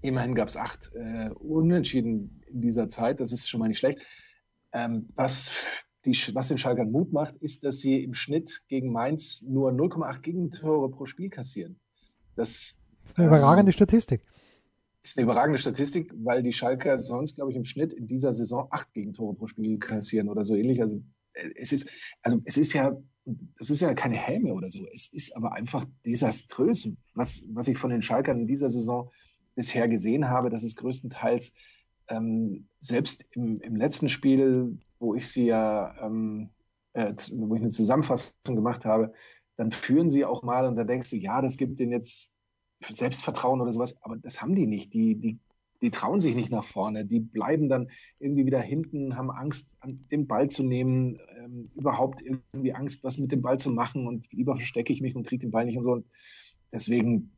Immerhin 0.00 0.34
gab 0.34 0.48
es 0.48 0.56
acht 0.56 0.90
äh, 0.94 1.30
Unentschieden 1.34 2.42
in 2.46 2.60
dieser 2.62 2.88
Zeit, 2.88 3.20
das 3.20 3.32
ist 3.32 3.48
schon 3.48 3.60
mal 3.60 3.68
nicht 3.68 3.78
schlecht. 3.78 4.00
Ähm, 4.72 5.08
was, 5.16 5.52
die, 6.06 6.16
was 6.34 6.48
den 6.48 6.58
Schalkern 6.58 6.90
Mut 6.90 7.12
macht, 7.12 7.36
ist, 7.36 7.64
dass 7.64 7.80
sie 7.80 8.02
im 8.02 8.14
Schnitt 8.14 8.62
gegen 8.68 8.90
Mainz 8.90 9.42
nur 9.42 9.70
0,8 9.70 10.20
Gegentore 10.20 10.90
pro 10.90 11.04
Spiel 11.04 11.28
kassieren. 11.28 11.78
Das 12.36 12.78
das 13.06 13.12
ist 13.12 13.18
eine 13.18 13.28
überragende 13.28 13.70
ähm, 13.70 13.72
Statistik. 13.72 14.20
Ist 15.04 15.16
eine 15.16 15.24
überragende 15.24 15.60
Statistik, 15.60 16.12
weil 16.16 16.42
die 16.42 16.52
Schalker 16.52 16.98
sonst, 16.98 17.36
glaube 17.36 17.52
ich, 17.52 17.56
im 17.56 17.64
Schnitt 17.64 17.92
in 17.92 18.08
dieser 18.08 18.34
Saison 18.34 18.66
acht 18.70 18.92
Gegentore 18.92 19.34
pro 19.34 19.46
Spiel 19.46 19.78
kassieren 19.78 20.28
oder 20.28 20.44
so 20.44 20.56
ähnlich. 20.56 20.80
Also 20.82 21.00
äh, 21.34 21.50
es 21.54 21.72
ist, 21.72 21.88
also 22.22 22.42
es 22.44 22.56
ist 22.56 22.72
ja, 22.72 22.96
das 23.24 23.70
ist 23.70 23.80
ja 23.80 23.94
keine 23.94 24.16
Helme 24.16 24.52
oder 24.54 24.68
so. 24.68 24.84
Es 24.92 25.12
ist 25.12 25.36
aber 25.36 25.52
einfach 25.52 25.84
desaströs, 26.04 26.88
was, 27.14 27.46
was 27.50 27.68
ich 27.68 27.78
von 27.78 27.90
den 27.90 28.02
Schalkern 28.02 28.40
in 28.40 28.48
dieser 28.48 28.70
Saison 28.70 29.12
bisher 29.54 29.86
gesehen 29.86 30.28
habe. 30.28 30.50
Das 30.50 30.64
ist 30.64 30.76
größtenteils 30.76 31.52
ähm, 32.08 32.66
selbst 32.80 33.24
im, 33.30 33.60
im 33.60 33.76
letzten 33.76 34.08
Spiel, 34.08 34.78
wo 34.98 35.14
ich 35.14 35.28
sie 35.28 35.46
ja, 35.46 35.94
ähm, 36.00 36.50
äh, 36.94 37.14
wo 37.36 37.54
ich 37.54 37.62
eine 37.62 37.70
Zusammenfassung 37.70 38.34
gemacht 38.44 38.84
habe, 38.84 39.12
dann 39.56 39.70
führen 39.70 40.10
sie 40.10 40.24
auch 40.24 40.42
mal 40.42 40.66
und 40.66 40.74
dann 40.74 40.88
denkst 40.88 41.10
du, 41.10 41.16
ja, 41.16 41.40
das 41.40 41.56
gibt 41.56 41.78
denen 41.78 41.92
jetzt 41.92 42.35
Selbstvertrauen 42.80 43.60
oder 43.60 43.72
sowas, 43.72 43.96
aber 44.02 44.16
das 44.16 44.42
haben 44.42 44.54
die 44.54 44.66
nicht. 44.66 44.92
Die, 44.94 45.16
die, 45.16 45.38
die 45.82 45.90
trauen 45.90 46.20
sich 46.20 46.34
nicht 46.34 46.50
nach 46.50 46.64
vorne. 46.64 47.04
Die 47.04 47.20
bleiben 47.20 47.68
dann 47.68 47.90
irgendwie 48.18 48.46
wieder 48.46 48.60
hinten, 48.60 49.16
haben 49.16 49.30
Angst, 49.30 49.76
den 49.84 50.26
Ball 50.26 50.48
zu 50.48 50.62
nehmen, 50.62 51.18
ähm, 51.36 51.70
überhaupt 51.74 52.22
irgendwie 52.22 52.74
Angst, 52.74 53.04
was 53.04 53.18
mit 53.18 53.32
dem 53.32 53.42
Ball 53.42 53.58
zu 53.58 53.70
machen 53.70 54.06
und 54.06 54.32
lieber 54.32 54.56
verstecke 54.56 54.92
ich 54.92 55.00
mich 55.00 55.16
und 55.16 55.26
kriege 55.26 55.46
den 55.46 55.50
Ball 55.50 55.66
nicht 55.66 55.76
und 55.76 55.84
so. 55.84 55.92
Und 55.92 56.06
deswegen, 56.72 57.32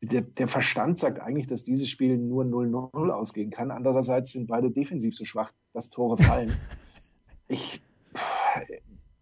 der, 0.00 0.22
der 0.22 0.48
Verstand 0.48 0.98
sagt 0.98 1.20
eigentlich, 1.20 1.46
dass 1.46 1.64
dieses 1.64 1.88
Spiel 1.88 2.18
nur 2.18 2.44
0-0 2.44 3.10
ausgehen 3.10 3.50
kann. 3.50 3.70
Andererseits 3.70 4.32
sind 4.32 4.46
beide 4.46 4.70
defensiv 4.70 5.16
so 5.16 5.24
schwach, 5.24 5.52
dass 5.72 5.90
Tore 5.90 6.16
fallen. 6.16 6.54
ich, 7.48 7.82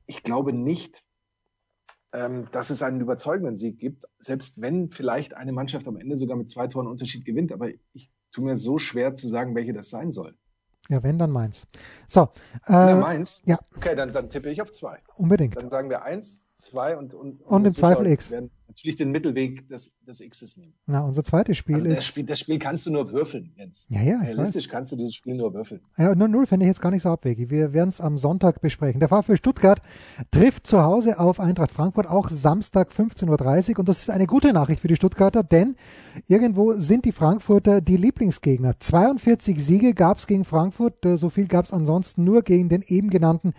ich 0.06 0.22
glaube 0.22 0.52
nicht, 0.52 1.04
dass 2.52 2.70
es 2.70 2.82
einen 2.82 3.00
überzeugenden 3.00 3.56
Sieg 3.56 3.78
gibt, 3.78 4.04
selbst 4.18 4.60
wenn 4.60 4.90
vielleicht 4.90 5.34
eine 5.34 5.52
Mannschaft 5.52 5.86
am 5.88 5.96
Ende 5.96 6.16
sogar 6.16 6.36
mit 6.36 6.48
zwei 6.48 6.66
Toren 6.66 6.86
Unterschied 6.86 7.24
gewinnt. 7.24 7.52
Aber 7.52 7.68
ich 7.92 8.10
tue 8.32 8.44
mir 8.44 8.56
so 8.56 8.78
schwer 8.78 9.14
zu 9.14 9.28
sagen, 9.28 9.54
welche 9.54 9.72
das 9.72 9.90
sein 9.90 10.12
soll. 10.12 10.34
Ja, 10.88 11.02
wenn, 11.02 11.18
dann 11.18 11.30
meins. 11.30 11.66
So. 12.06 12.28
Äh, 12.68 12.72
ja, 12.72 12.96
meins? 12.96 13.42
Ja. 13.44 13.58
Okay, 13.76 13.96
dann, 13.96 14.12
dann 14.12 14.30
tippe 14.30 14.50
ich 14.50 14.62
auf 14.62 14.70
zwei. 14.70 14.98
Unbedingt. 15.16 15.56
Dann 15.56 15.68
sagen 15.68 15.90
wir 15.90 16.02
eins, 16.02 16.54
zwei 16.54 16.96
und 16.96 17.12
und, 17.12 17.42
und 17.42 17.64
im 17.64 17.72
Zweifel 17.72 18.06
X. 18.06 18.30
Werden 18.30 18.50
natürlich 18.68 18.96
den 18.96 19.10
Mittelweg 19.10 19.68
des, 19.68 19.96
des 20.06 20.20
Xs 20.20 20.56
nehmen. 20.56 20.74
Na, 20.86 21.00
unser 21.04 21.24
zweites 21.24 21.56
Spiel 21.56 21.76
also 21.76 21.86
ist. 21.86 21.96
Das 21.96 22.04
Spiel, 22.04 22.24
das 22.24 22.40
Spiel 22.40 22.58
kannst 22.58 22.86
du 22.86 22.90
nur 22.90 23.12
würfeln, 23.12 23.52
Jens. 23.56 23.86
Ja, 23.88 24.02
ja. 24.02 24.20
Realistisch 24.20 24.68
kannst 24.68 24.92
du 24.92 24.96
dieses 24.96 25.14
Spiel 25.14 25.34
nur 25.34 25.54
würfeln. 25.54 25.80
Ja, 25.96 26.12
0-0 26.12 26.46
finde 26.46 26.66
ich 26.66 26.68
jetzt 26.68 26.80
gar 26.80 26.90
nicht 26.90 27.02
so 27.02 27.10
abwegig. 27.10 27.50
Wir 27.50 27.72
werden 27.72 27.90
es 27.90 28.00
am 28.00 28.18
Sonntag 28.18 28.60
besprechen. 28.60 29.00
Der 29.00 29.08
VfB 29.08 29.36
Stuttgart 29.36 29.80
trifft 30.30 30.66
zu 30.66 30.82
Hause 30.82 31.18
auf 31.18 31.40
Eintracht 31.40 31.70
Frankfurt 31.70 32.06
auch 32.06 32.28
Samstag 32.28 32.90
15.30 32.90 33.70
Uhr. 33.70 33.78
Und 33.80 33.88
das 33.88 34.00
ist 34.00 34.10
eine 34.10 34.26
gute 34.26 34.52
Nachricht 34.52 34.80
für 34.80 34.88
die 34.88 34.96
Stuttgarter, 34.96 35.42
denn 35.42 35.76
irgendwo 36.26 36.74
sind 36.74 37.04
die 37.04 37.12
Frankfurter 37.12 37.80
die 37.80 37.96
Lieblingsgegner. 37.96 38.78
42 38.78 39.64
Siege 39.64 39.94
gab 39.94 40.18
es 40.18 40.26
gegen 40.26 40.44
Frankfurt. 40.44 41.04
Äh, 41.04 41.16
so 41.16 41.30
viel 41.30 41.46
gab 41.46 41.66
es 41.66 41.72
ansonsten 41.72 42.24
nur 42.24 42.42
gegen 42.42 42.68
den 42.68 42.82
eben 42.82 43.10
genannten 43.10 43.54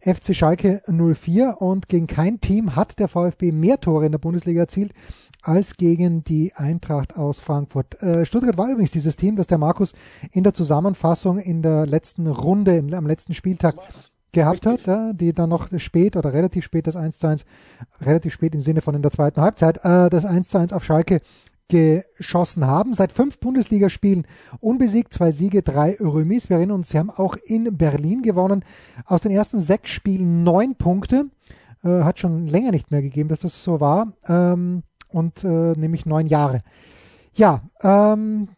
FC 0.00 0.34
Schalke 0.34 0.82
04. 0.88 1.56
Und 1.60 1.88
gegen 1.88 2.06
kein 2.06 2.40
Team 2.40 2.76
hat 2.76 2.98
der 2.98 3.08
VfB 3.08 3.52
mehr 3.52 3.80
Tore 3.80 4.06
in 4.06 4.12
der 4.12 4.18
Bundesliga 4.18 4.51
erzielt 4.60 4.92
als 5.42 5.76
gegen 5.76 6.22
die 6.22 6.52
Eintracht 6.54 7.16
aus 7.16 7.40
Frankfurt. 7.40 8.00
Äh, 8.00 8.24
Stuttgart 8.24 8.56
war 8.56 8.70
übrigens 8.70 8.92
dieses 8.92 9.16
Team, 9.16 9.36
das 9.36 9.48
der 9.48 9.58
Markus 9.58 9.92
in 10.30 10.44
der 10.44 10.54
Zusammenfassung 10.54 11.38
in 11.38 11.62
der 11.62 11.86
letzten 11.86 12.28
Runde, 12.28 12.82
am 12.92 13.06
letzten 13.06 13.34
Spieltag 13.34 13.74
gehabt 14.30 14.64
hat, 14.64 14.86
ja, 14.86 15.12
die 15.12 15.34
dann 15.34 15.50
noch 15.50 15.68
spät 15.78 16.16
oder 16.16 16.32
relativ 16.32 16.64
spät 16.64 16.86
das 16.86 16.96
1 16.96 17.18
zu 17.18 17.26
1, 17.26 17.44
relativ 18.00 18.32
spät 18.32 18.54
im 18.54 18.60
Sinne 18.60 18.80
von 18.80 18.94
in 18.94 19.02
der 19.02 19.10
zweiten 19.10 19.40
Halbzeit, 19.40 19.78
äh, 19.84 20.08
das 20.08 20.24
1 20.24 20.48
zu 20.48 20.58
1 20.58 20.72
auf 20.72 20.84
Schalke 20.84 21.20
geschossen 21.68 22.66
haben. 22.66 22.94
Seit 22.94 23.12
fünf 23.12 23.38
Bundesligaspielen 23.38 24.26
unbesiegt, 24.60 25.12
zwei 25.12 25.30
Siege, 25.30 25.62
drei 25.62 25.96
Remis. 26.00 26.50
Wir 26.50 26.58
erinnern 26.58 26.76
uns, 26.76 26.90
sie 26.90 26.98
haben 26.98 27.10
auch 27.10 27.36
in 27.44 27.76
Berlin 27.76 28.22
gewonnen. 28.22 28.64
Aus 29.06 29.22
den 29.22 29.32
ersten 29.32 29.58
sechs 29.60 29.90
Spielen 29.90 30.44
neun 30.44 30.76
Punkte. 30.76 31.26
Äh, 31.84 32.02
hat 32.02 32.18
schon 32.18 32.46
länger 32.46 32.70
nicht 32.70 32.90
mehr 32.90 33.02
gegeben, 33.02 33.28
dass 33.28 33.40
das 33.40 33.62
so 33.62 33.80
war. 33.80 34.12
Ähm, 34.26 34.82
und 35.08 35.44
äh, 35.44 35.72
nämlich 35.72 36.06
neun 36.06 36.26
Jahre. 36.26 36.62
Ja, 37.34 37.62
ähm, 37.82 38.48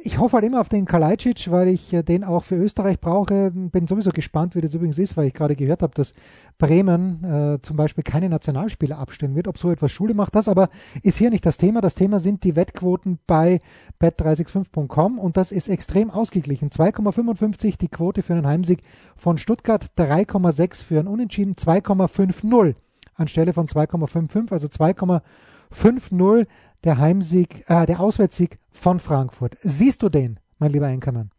ich 0.00 0.18
hoffe 0.18 0.34
halt 0.34 0.44
immer 0.44 0.60
auf 0.60 0.68
den 0.68 0.84
Kalajdzic, 0.84 1.50
weil 1.50 1.68
ich 1.68 1.92
äh, 1.92 2.02
den 2.02 2.22
auch 2.22 2.44
für 2.44 2.54
Österreich 2.54 3.00
brauche. 3.00 3.50
Bin 3.50 3.88
sowieso 3.88 4.10
gespannt, 4.10 4.54
wie 4.54 4.60
das 4.60 4.74
übrigens 4.74 4.98
ist, 4.98 5.16
weil 5.16 5.26
ich 5.26 5.34
gerade 5.34 5.56
gehört 5.56 5.82
habe, 5.82 5.92
dass 5.94 6.12
Bremen 6.56 7.24
äh, 7.24 7.58
zum 7.62 7.76
Beispiel 7.76 8.04
keine 8.04 8.28
Nationalspieler 8.28 8.98
abstellen 8.98 9.34
wird. 9.34 9.48
Ob 9.48 9.58
so 9.58 9.70
etwas 9.70 9.90
Schule 9.90 10.14
macht, 10.14 10.34
das 10.34 10.48
aber 10.48 10.68
ist 11.02 11.18
hier 11.18 11.30
nicht 11.30 11.44
das 11.44 11.56
Thema. 11.56 11.80
Das 11.80 11.94
Thema 11.94 12.20
sind 12.20 12.44
die 12.44 12.54
Wettquoten 12.54 13.18
bei 13.26 13.60
bet365.com 14.00 15.18
und 15.18 15.36
das 15.36 15.50
ist 15.50 15.68
extrem 15.68 16.10
ausgeglichen. 16.10 16.70
2,55 16.70 17.78
die 17.78 17.88
Quote 17.88 18.22
für 18.22 18.34
einen 18.34 18.46
Heimsieg 18.46 18.82
von 19.16 19.36
Stuttgart, 19.36 19.84
3,6 19.98 20.84
für 20.84 21.00
einen 21.00 21.08
Unentschieden, 21.08 21.54
2,50 21.54 22.74
anstelle 23.14 23.52
von 23.52 23.66
2,55, 23.66 24.52
also 24.52 24.68
2,50 24.68 26.46
der 26.84 26.98
Heimsieg, 26.98 27.64
äh, 27.68 27.86
der 27.86 28.00
Auswärtssieg 28.00 28.58
von 28.70 29.00
Frankfurt. 29.00 29.56
Siehst 29.60 30.02
du 30.02 30.08
den, 30.08 30.38
mein 30.58 30.72
lieber 30.72 30.88
Enkermann? 30.88 31.30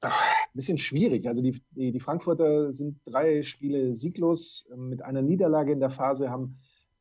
Ein 0.00 0.12
bisschen 0.54 0.78
schwierig. 0.78 1.26
Also 1.26 1.42
die, 1.42 1.60
die, 1.72 1.90
die, 1.90 2.00
Frankfurter 2.00 2.70
sind 2.72 3.00
drei 3.04 3.42
Spiele 3.42 3.94
sieglos 3.94 4.68
ähm, 4.72 4.88
mit 4.88 5.02
einer 5.02 5.22
Niederlage 5.22 5.72
in 5.72 5.80
der 5.80 5.90
Phase, 5.90 6.30
haben 6.30 6.58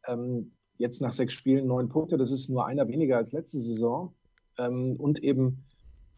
ähm, 0.08 0.54
jetzt 0.78 1.02
nach 1.02 1.14
sechs 1.14 1.34
Spielen 1.34 1.68
neun 1.68 1.90
Punkte. 1.90 2.18
Das 2.18 2.32
ist 2.32 2.50
nur 2.50 2.66
einer 2.66 2.88
weniger 2.88 3.18
als 3.18 3.34
letzte 3.34 3.60
Saison. 3.60 4.16
Ähm, 4.58 4.96
und 4.98 5.20
eben 5.20 5.64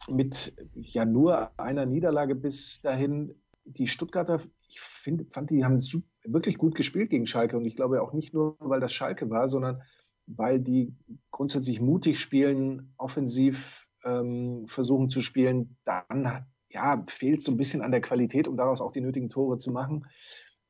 mit 0.08 0.54
ja 0.74 1.04
nur 1.04 1.50
einer 1.58 1.84
Niederlage 1.84 2.34
bis 2.34 2.80
dahin. 2.80 3.34
Die 3.64 3.86
Stuttgarter, 3.86 4.40
ich 4.70 4.80
find, 4.80 5.32
fand, 5.32 5.50
die 5.50 5.64
haben 5.64 5.80
super 5.80 6.06
wirklich 6.24 6.58
gut 6.58 6.74
gespielt 6.74 7.10
gegen 7.10 7.26
Schalke. 7.26 7.56
Und 7.56 7.64
ich 7.64 7.76
glaube 7.76 8.02
auch 8.02 8.12
nicht 8.12 8.34
nur, 8.34 8.56
weil 8.58 8.80
das 8.80 8.92
Schalke 8.92 9.30
war, 9.30 9.48
sondern 9.48 9.82
weil 10.26 10.60
die 10.60 10.94
grundsätzlich 11.30 11.80
mutig 11.80 12.20
spielen, 12.20 12.94
offensiv 12.96 13.88
ähm, 14.04 14.66
versuchen 14.66 15.10
zu 15.10 15.20
spielen. 15.20 15.76
Dann 15.84 16.46
ja, 16.70 17.04
fehlt 17.08 17.42
so 17.42 17.50
ein 17.52 17.56
bisschen 17.56 17.82
an 17.82 17.90
der 17.90 18.00
Qualität, 18.00 18.48
um 18.48 18.56
daraus 18.56 18.80
auch 18.80 18.92
die 18.92 19.00
nötigen 19.00 19.28
Tore 19.28 19.58
zu 19.58 19.72
machen. 19.72 20.06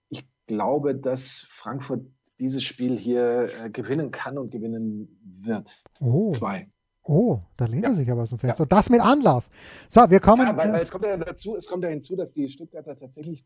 Ich 0.09 0.27
glaube, 0.47 0.95
dass 0.95 1.47
Frankfurt 1.49 2.07
dieses 2.39 2.63
Spiel 2.63 2.97
hier 2.97 3.51
äh, 3.65 3.71
gewinnen 3.71 4.11
kann 4.11 4.39
und 4.39 4.51
gewinnen 4.51 5.21
wird. 5.23 5.83
Oh. 6.01 6.31
Zwei. 6.33 6.71
Oh, 7.03 7.41
da 7.57 7.67
lehnt 7.67 7.85
ja. 7.85 7.91
er 7.91 7.97
sich 7.97 8.11
aber 8.11 8.23
aus 8.23 8.31
dem 8.31 8.39
Fenster. 8.39 8.65
Ja. 8.65 8.69
Das 8.69 8.89
mit 8.89 9.01
Anlauf. 9.01 9.49
So, 9.91 10.09
wir 10.09 10.21
kommen. 10.21 10.47
Ja, 10.47 10.57
weil, 10.57 10.73
weil 10.73 10.83
es 10.83 10.91
kommt 10.91 11.05
ja 11.05 11.17
dazu, 11.17 11.57
es 11.57 11.67
kommt 11.67 11.83
ja 11.85 11.91
hinzu, 11.91 12.15
dass 12.15 12.33
die 12.33 12.49
Stuttgarter 12.49 12.97
tatsächlich 12.97 13.45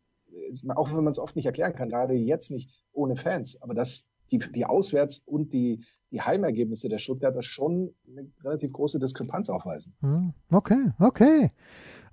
auch 0.75 0.91
wenn 0.95 1.05
man 1.05 1.13
es 1.13 1.19
oft 1.19 1.37
nicht 1.37 1.47
erklären 1.47 1.75
kann, 1.75 1.89
gerade 1.89 2.15
jetzt 2.15 2.51
nicht 2.51 2.71
ohne 2.93 3.17
Fans, 3.17 3.61
aber 3.63 3.75
dass 3.75 4.11
die, 4.31 4.39
die 4.39 4.67
Auswärts- 4.67 5.19
und 5.27 5.53
die, 5.53 5.85
die 6.11 6.21
Heimergebnisse 6.21 6.89
der 6.89 6.99
Stuttgarter 6.99 7.43
schon 7.43 7.95
eine 8.09 8.31
relativ 8.43 8.73
große 8.73 8.99
Diskrepanz 8.99 9.51
aufweisen. 9.51 9.95
Hm, 10.01 10.33
okay, 10.51 10.93
okay. 10.99 11.51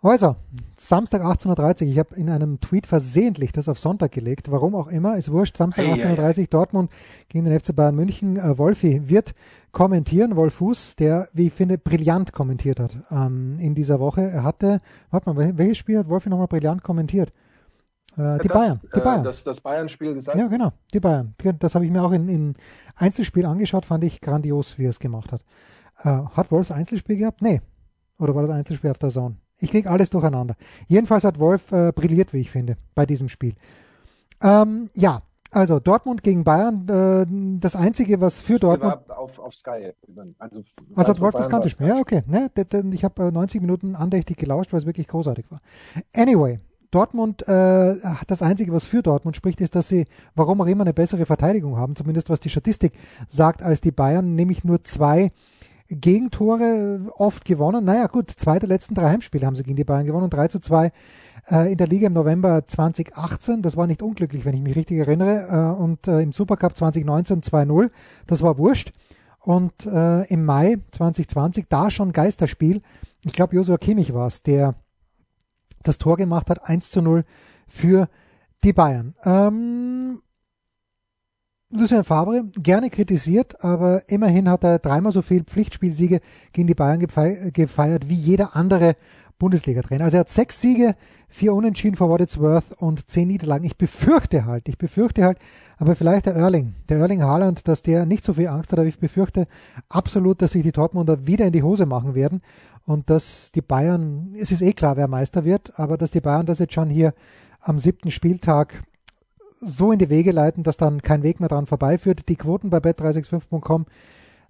Also, 0.03 0.35
Samstag 0.75 1.21
18.30 1.21 1.83
Uhr. 1.83 1.87
Ich 1.91 1.99
habe 1.99 2.15
in 2.15 2.31
einem 2.31 2.59
Tweet 2.59 2.87
versehentlich 2.87 3.51
das 3.51 3.69
auf 3.69 3.79
Sonntag 3.79 4.11
gelegt. 4.11 4.49
Warum 4.49 4.73
auch 4.73 4.87
immer, 4.87 5.15
ist 5.15 5.31
wurscht. 5.31 5.55
Samstag 5.55 5.85
18.30 5.85 6.39
Uhr 6.39 6.47
Dortmund 6.47 6.91
gegen 7.29 7.45
den 7.45 7.59
FC 7.59 7.75
Bayern 7.75 7.95
München. 7.95 8.37
Äh, 8.37 8.57
Wolfi 8.57 9.07
wird 9.09 9.35
kommentieren. 9.71 10.35
Wolf 10.35 10.55
Fuß, 10.55 10.95
der, 10.95 11.29
wie 11.33 11.47
ich 11.47 11.53
finde, 11.53 11.77
brillant 11.77 12.33
kommentiert 12.33 12.79
hat 12.79 12.97
ähm, 13.11 13.59
in 13.59 13.75
dieser 13.75 13.99
Woche. 13.99 14.21
Er 14.21 14.43
hatte, 14.43 14.79
warte 15.11 15.31
mal, 15.31 15.57
welches 15.59 15.77
Spiel 15.77 15.99
hat 15.99 16.09
Wolfi 16.09 16.29
nochmal 16.29 16.47
brillant 16.47 16.81
kommentiert? 16.81 17.31
Äh, 18.17 18.39
die 18.39 18.47
das, 18.47 18.57
Bayern. 18.57 18.81
Die 18.83 18.99
äh, 18.99 19.03
Bayern. 19.03 19.23
Das, 19.23 19.43
das 19.43 19.61
Bayern-Spiel 19.61 20.13
gesagt. 20.13 20.37
Ja, 20.37 20.47
genau. 20.47 20.73
Die 20.93 20.99
Bayern. 20.99 21.33
Das 21.59 21.75
habe 21.75 21.85
ich 21.85 21.91
mir 21.91 22.03
auch 22.03 22.11
in, 22.11 22.27
in 22.27 22.55
Einzelspiel 22.95 23.45
angeschaut, 23.45 23.85
fand 23.85 24.03
ich 24.03 24.21
grandios, 24.21 24.77
wie 24.77 24.85
er 24.85 24.89
es 24.89 24.99
gemacht 24.99 25.31
hat. 25.31 25.41
Äh, 26.03 26.09
hat 26.35 26.51
Wolf 26.51 26.71
Einzelspiel 26.71 27.17
gehabt? 27.17 27.41
Nee. 27.41 27.61
Oder 28.19 28.35
war 28.35 28.43
das 28.43 28.51
Einzelspiel 28.51 28.91
auf 28.91 28.99
der 28.99 29.09
Zone? 29.09 29.37
Ich 29.59 29.71
kriege 29.71 29.89
alles 29.89 30.09
durcheinander. 30.09 30.55
Jedenfalls 30.87 31.23
hat 31.23 31.39
Wolf 31.39 31.71
äh, 31.71 31.91
brilliert, 31.91 32.33
wie 32.33 32.39
ich 32.39 32.51
finde, 32.51 32.77
bei 32.95 33.05
diesem 33.05 33.29
Spiel. 33.29 33.53
Ähm, 34.41 34.89
ja, 34.95 35.21
Also 35.51 35.79
Dortmund 35.79 36.23
gegen 36.23 36.43
Bayern, 36.43 36.87
äh, 36.87 37.59
das 37.59 37.75
Einzige, 37.75 38.21
was 38.21 38.39
für 38.39 38.57
Dortmund... 38.57 39.09
Auf, 39.09 39.37
auf 39.37 39.53
Sky. 39.53 39.91
Also, 40.39 40.63
also 40.95 41.09
hat 41.09 41.19
Wolf 41.19 41.35
das 41.35 41.49
ganze 41.49 41.69
Spiel. 41.69 41.87
Ja, 41.87 41.97
okay. 41.97 42.23
Ne, 42.25 42.49
ich 42.91 43.03
habe 43.03 43.23
äh, 43.23 43.31
90 43.31 43.61
Minuten 43.61 43.95
andächtig 43.95 44.37
gelauscht, 44.37 44.71
weil 44.71 44.79
es 44.79 44.85
wirklich 44.85 45.07
großartig 45.07 45.51
war. 45.51 45.59
Anyway, 46.15 46.59
Dortmund, 46.91 47.47
äh, 47.47 47.95
das 48.27 48.41
Einzige, 48.41 48.73
was 48.73 48.85
für 48.85 49.01
Dortmund 49.01 49.35
spricht, 49.35 49.61
ist, 49.61 49.75
dass 49.75 49.87
sie, 49.87 50.05
warum 50.35 50.61
auch 50.61 50.67
immer, 50.67 50.83
eine 50.83 50.93
bessere 50.93 51.25
Verteidigung 51.25 51.77
haben, 51.77 51.95
zumindest 51.95 52.29
was 52.29 52.39
die 52.39 52.49
Statistik 52.49 52.93
sagt, 53.27 53.63
als 53.63 53.81
die 53.81 53.91
Bayern, 53.91 54.35
nämlich 54.35 54.63
nur 54.63 54.83
zwei 54.83 55.31
Gegentore 55.87 57.11
oft 57.15 57.45
gewonnen. 57.45 57.83
Naja, 57.83 58.07
gut, 58.07 58.31
zwei 58.31 58.59
der 58.59 58.69
letzten 58.69 58.95
drei 58.95 59.09
Heimspiele 59.09 59.45
haben 59.45 59.55
sie 59.55 59.63
gegen 59.63 59.75
die 59.75 59.83
Bayern 59.83 60.05
gewonnen, 60.05 60.29
3 60.29 60.47
zu 60.47 60.59
2 60.59 60.91
äh, 61.49 61.71
in 61.71 61.77
der 61.77 61.87
Liga 61.87 62.07
im 62.07 62.13
November 62.13 62.65
2018. 62.65 63.61
Das 63.61 63.75
war 63.75 63.87
nicht 63.87 64.01
unglücklich, 64.01 64.45
wenn 64.45 64.55
ich 64.55 64.61
mich 64.61 64.75
richtig 64.75 64.99
erinnere. 64.99 65.75
Äh, 65.77 65.81
und 65.81 66.07
äh, 66.07 66.21
im 66.21 66.31
Supercup 66.31 66.75
2019 66.75 67.41
2-0. 67.41 67.89
Das 68.27 68.41
war 68.41 68.57
wurscht. 68.57 68.93
Und 69.39 69.85
äh, 69.85 70.23
im 70.27 70.45
Mai 70.45 70.77
2020 70.91 71.65
da 71.67 71.89
schon 71.89 72.11
Geisterspiel. 72.13 72.81
Ich 73.25 73.33
glaube, 73.33 73.55
Josua 73.55 73.77
Kimmich 73.77 74.13
war 74.13 74.27
es, 74.27 74.43
der 74.43 74.75
das 75.83 75.97
Tor 75.97 76.17
gemacht 76.17 76.49
hat, 76.49 76.67
1 76.67 76.91
zu 76.91 77.01
0 77.01 77.23
für 77.67 78.07
die 78.63 78.73
Bayern. 78.73 79.15
Ähm, 79.23 80.21
Lucien 81.73 82.03
Favre, 82.03 82.43
gerne 82.53 82.89
kritisiert, 82.89 83.63
aber 83.63 84.09
immerhin 84.09 84.49
hat 84.49 84.63
er 84.63 84.79
dreimal 84.79 85.13
so 85.13 85.21
viel 85.21 85.43
Pflichtspielsiege 85.43 86.19
gegen 86.51 86.67
die 86.67 86.75
Bayern 86.75 86.99
gefeiert 86.99 88.09
wie 88.09 88.15
jeder 88.15 88.55
andere 88.55 88.95
Bundesliga-Trainer. 89.41 90.03
Also 90.03 90.17
er 90.17 90.21
hat 90.21 90.29
sechs 90.29 90.61
Siege, 90.61 90.95
vier 91.27 91.55
Unentschieden 91.55 91.97
vor 91.97 92.09
What 92.09 92.21
It's 92.21 92.39
Worth 92.39 92.73
und 92.77 93.09
zehn 93.09 93.27
Niederlagen. 93.27 93.65
Ich 93.65 93.75
befürchte 93.75 94.45
halt, 94.45 94.69
ich 94.69 94.77
befürchte 94.77 95.23
halt, 95.23 95.39
aber 95.77 95.95
vielleicht 95.95 96.27
der 96.27 96.35
Erling, 96.35 96.75
der 96.89 96.99
Erling 96.99 97.23
Haaland, 97.23 97.67
dass 97.67 97.81
der 97.81 98.05
nicht 98.05 98.23
so 98.23 98.35
viel 98.35 98.47
Angst 98.47 98.71
hat, 98.71 98.77
aber 98.77 98.87
ich 98.87 98.99
befürchte 98.99 99.47
absolut, 99.89 100.43
dass 100.43 100.51
sich 100.51 100.61
die 100.61 100.71
Dortmunder 100.71 101.25
wieder 101.25 101.47
in 101.47 101.53
die 101.53 101.63
Hose 101.63 101.87
machen 101.87 102.13
werden 102.13 102.41
und 102.85 103.09
dass 103.09 103.51
die 103.51 103.63
Bayern, 103.63 104.35
es 104.39 104.51
ist 104.51 104.61
eh 104.61 104.73
klar, 104.73 104.95
wer 104.95 105.07
Meister 105.07 105.43
wird, 105.43 105.79
aber 105.79 105.97
dass 105.97 106.11
die 106.11 106.21
Bayern 106.21 106.45
das 106.45 106.59
jetzt 106.59 106.73
schon 106.73 106.91
hier 106.91 107.15
am 107.61 107.79
siebten 107.79 108.11
Spieltag 108.11 108.83
so 109.59 109.91
in 109.91 109.97
die 109.97 110.11
Wege 110.11 110.31
leiten, 110.31 110.61
dass 110.61 110.77
dann 110.77 111.01
kein 111.01 111.23
Weg 111.23 111.39
mehr 111.39 111.49
dran 111.49 111.65
vorbeiführt. 111.65 112.29
Die 112.29 112.35
Quoten 112.35 112.69
bei 112.69 112.77
bet365.com, 112.77 113.87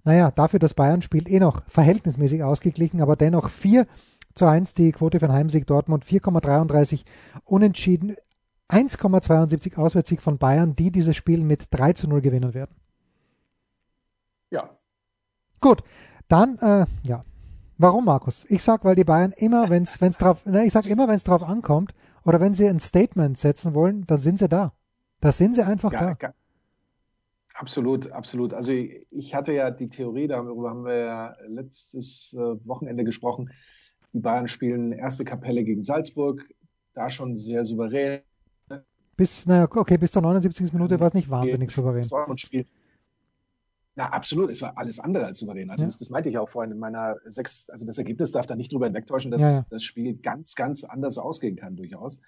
naja, 0.04 0.30
dafür, 0.30 0.58
dass 0.58 0.74
Bayern 0.74 1.00
spielt, 1.00 1.30
eh 1.30 1.40
noch 1.40 1.62
verhältnismäßig 1.66 2.42
ausgeglichen, 2.42 3.00
aber 3.00 3.16
dennoch 3.16 3.48
4 3.48 3.86
zu 4.34 4.46
1 4.46 4.74
die 4.74 4.92
Quote 4.92 5.20
für 5.20 5.26
einen 5.26 5.34
Heimsieg 5.34 5.66
Dortmund, 5.66 6.04
4,33 6.04 7.04
unentschieden, 7.44 8.16
1,72 8.68 9.76
Auswärtssieg 9.76 10.22
von 10.22 10.38
Bayern, 10.38 10.74
die 10.74 10.90
dieses 10.90 11.16
Spiel 11.16 11.44
mit 11.44 11.66
3 11.70 11.92
zu 11.92 12.08
0 12.08 12.20
gewinnen 12.20 12.54
werden. 12.54 12.74
Ja. 14.50 14.70
Gut, 15.60 15.82
dann, 16.28 16.58
äh, 16.58 16.86
ja. 17.02 17.22
Warum, 17.78 18.04
Markus? 18.04 18.44
Ich 18.48 18.62
sag, 18.62 18.84
weil 18.84 18.94
die 18.94 19.04
Bayern 19.04 19.32
immer, 19.36 19.68
wenn 19.68 19.82
es 19.82 20.18
drauf, 20.18 20.42
ich 20.46 20.72
sag 20.72 20.86
immer, 20.86 21.08
wenn 21.08 21.16
es 21.16 21.24
drauf 21.24 21.42
ankommt, 21.42 21.94
oder 22.24 22.40
wenn 22.40 22.54
sie 22.54 22.68
ein 22.68 22.78
Statement 22.78 23.36
setzen 23.36 23.74
wollen, 23.74 24.06
dann 24.06 24.18
sind 24.18 24.38
sie 24.38 24.48
da. 24.48 24.72
Da 25.20 25.32
sind 25.32 25.54
sie 25.54 25.62
einfach 25.62 25.92
ja, 25.92 26.14
da. 26.14 26.34
Absolut, 27.54 28.10
absolut. 28.12 28.54
Also 28.54 28.72
ich 28.72 29.34
hatte 29.34 29.52
ja 29.52 29.70
die 29.70 29.88
Theorie, 29.88 30.26
darüber 30.26 30.70
haben 30.70 30.84
wir 30.84 30.96
ja 30.96 31.36
letztes 31.46 32.34
äh, 32.34 32.66
Wochenende 32.66 33.04
gesprochen. 33.04 33.50
Die 34.12 34.20
Bayern 34.20 34.48
spielen 34.48 34.92
erste 34.92 35.24
Kapelle 35.24 35.64
gegen 35.64 35.82
Salzburg, 35.82 36.46
da 36.92 37.10
schon 37.10 37.36
sehr 37.36 37.64
souverän. 37.64 38.20
Bis, 39.16 39.46
naja, 39.46 39.68
okay, 39.70 39.98
bis 39.98 40.12
zur 40.12 40.22
79. 40.22 40.72
Minute 40.72 40.98
war 40.98 41.08
es 41.08 41.14
nicht 41.14 41.30
wahnsinnig 41.30 41.70
souverän. 41.70 42.04
Spiel. 42.36 42.66
Na, 43.94 44.08
absolut. 44.08 44.50
Es 44.50 44.62
war 44.62 44.76
alles 44.78 44.98
andere 44.98 45.26
als 45.26 45.38
souverän. 45.38 45.70
Also, 45.70 45.82
ja. 45.82 45.88
das, 45.88 45.98
das, 45.98 46.10
meinte 46.10 46.28
ich 46.30 46.38
auch 46.38 46.48
vorhin 46.48 46.72
in 46.72 46.78
meiner 46.78 47.16
sechs, 47.26 47.68
also 47.68 47.84
das 47.84 47.98
Ergebnis 47.98 48.32
darf 48.32 48.46
da 48.46 48.56
nicht 48.56 48.72
drüber 48.72 48.86
hinwegtäuschen, 48.86 49.30
dass 49.30 49.42
ja, 49.42 49.50
ja. 49.50 49.66
das 49.68 49.82
Spiel 49.82 50.16
ganz, 50.16 50.54
ganz 50.54 50.84
anders 50.84 51.18
ausgehen 51.18 51.56
kann, 51.56 51.76
durchaus. 51.76 52.18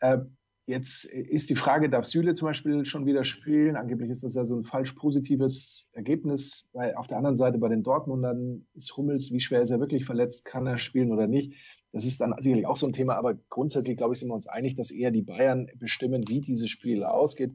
Äh, 0.00 0.18
Jetzt 0.66 1.04
ist 1.04 1.50
die 1.50 1.56
Frage, 1.56 1.90
darf 1.90 2.06
Süle 2.06 2.32
zum 2.32 2.46
Beispiel 2.46 2.86
schon 2.86 3.04
wieder 3.04 3.26
spielen? 3.26 3.76
Angeblich 3.76 4.08
ist 4.08 4.24
das 4.24 4.34
ja 4.34 4.46
so 4.46 4.56
ein 4.56 4.64
falsch 4.64 4.92
positives 4.92 5.90
Ergebnis. 5.92 6.70
Weil 6.72 6.94
auf 6.94 7.06
der 7.06 7.18
anderen 7.18 7.36
Seite 7.36 7.58
bei 7.58 7.68
den 7.68 7.82
Dortmundern 7.82 8.66
ist 8.74 8.96
Hummels, 8.96 9.30
wie 9.30 9.40
schwer 9.40 9.60
ist 9.60 9.70
er 9.70 9.78
wirklich 9.78 10.06
verletzt? 10.06 10.46
Kann 10.46 10.66
er 10.66 10.78
spielen 10.78 11.12
oder 11.12 11.26
nicht? 11.26 11.52
Das 11.92 12.06
ist 12.06 12.22
dann 12.22 12.34
sicherlich 12.38 12.66
auch 12.66 12.78
so 12.78 12.86
ein 12.86 12.94
Thema. 12.94 13.16
Aber 13.16 13.34
grundsätzlich, 13.50 13.98
glaube 13.98 14.14
ich, 14.14 14.20
sind 14.20 14.30
wir 14.30 14.34
uns 14.34 14.46
einig, 14.46 14.74
dass 14.74 14.90
eher 14.90 15.10
die 15.10 15.20
Bayern 15.20 15.68
bestimmen, 15.76 16.24
wie 16.28 16.40
dieses 16.40 16.70
Spiel 16.70 17.04
ausgeht. 17.04 17.52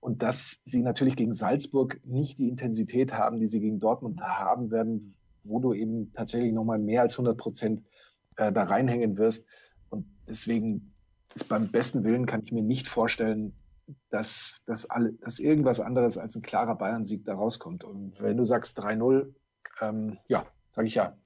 Und 0.00 0.22
dass 0.22 0.58
sie 0.64 0.82
natürlich 0.82 1.14
gegen 1.14 1.32
Salzburg 1.32 2.00
nicht 2.04 2.40
die 2.40 2.48
Intensität 2.48 3.12
haben, 3.14 3.38
die 3.38 3.46
sie 3.46 3.60
gegen 3.60 3.78
Dortmund 3.78 4.20
haben 4.20 4.72
werden, 4.72 5.14
wo 5.44 5.60
du 5.60 5.74
eben 5.74 6.12
tatsächlich 6.12 6.52
nochmal 6.52 6.80
mehr 6.80 7.02
als 7.02 7.12
100 7.12 7.38
Prozent 7.38 7.84
äh, 8.36 8.50
da 8.50 8.64
reinhängen 8.64 9.16
wirst. 9.16 9.46
Und 9.90 10.06
deswegen 10.28 10.92
ist 11.36 11.48
beim 11.48 11.70
besten 11.70 12.02
Willen 12.02 12.26
kann 12.26 12.42
ich 12.42 12.50
mir 12.50 12.62
nicht 12.62 12.88
vorstellen, 12.88 13.52
dass, 14.10 14.62
dass, 14.66 14.88
alle, 14.88 15.12
dass 15.12 15.38
irgendwas 15.38 15.80
anderes 15.80 16.18
als 16.18 16.34
ein 16.34 16.42
klarer 16.42 16.76
Bayern-Sieg 16.76 17.24
da 17.24 17.34
rauskommt. 17.34 17.84
Und 17.84 18.20
wenn 18.20 18.36
du 18.36 18.44
sagst 18.44 18.80
3-0, 18.80 19.34
ähm, 19.80 20.18
ja, 20.28 20.46
sage 20.72 20.88
ich 20.88 20.94
ja. 20.94 21.16